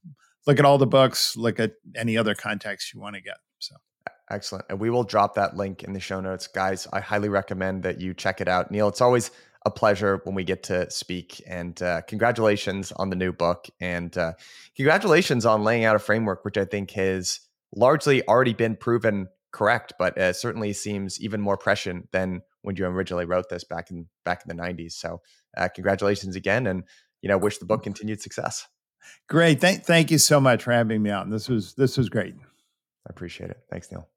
[0.46, 3.36] look at all the books, look at any other context you want to get.
[3.58, 3.76] So
[4.30, 4.64] excellent.
[4.70, 6.86] And we will drop that link in the show notes, guys.
[6.92, 8.70] I highly recommend that you check it out.
[8.70, 9.30] Neil, it's always
[9.64, 11.42] a pleasure when we get to speak.
[11.46, 13.68] And uh, congratulations on the new book.
[13.80, 14.32] And uh,
[14.76, 17.40] congratulations on laying out a framework, which I think has
[17.74, 22.86] largely already been proven correct, but uh, certainly seems even more prescient than when you
[22.86, 24.92] originally wrote this back in back in the 90s.
[24.92, 25.20] So
[25.56, 26.66] uh, congratulations again.
[26.66, 26.84] And
[27.20, 28.66] you know, wish the book continued success.
[29.28, 29.60] Great.
[29.60, 31.30] Thank, thank you so much for having me on.
[31.30, 32.34] This was this was great.
[32.34, 33.60] I appreciate it.
[33.70, 34.11] Thanks, Neil.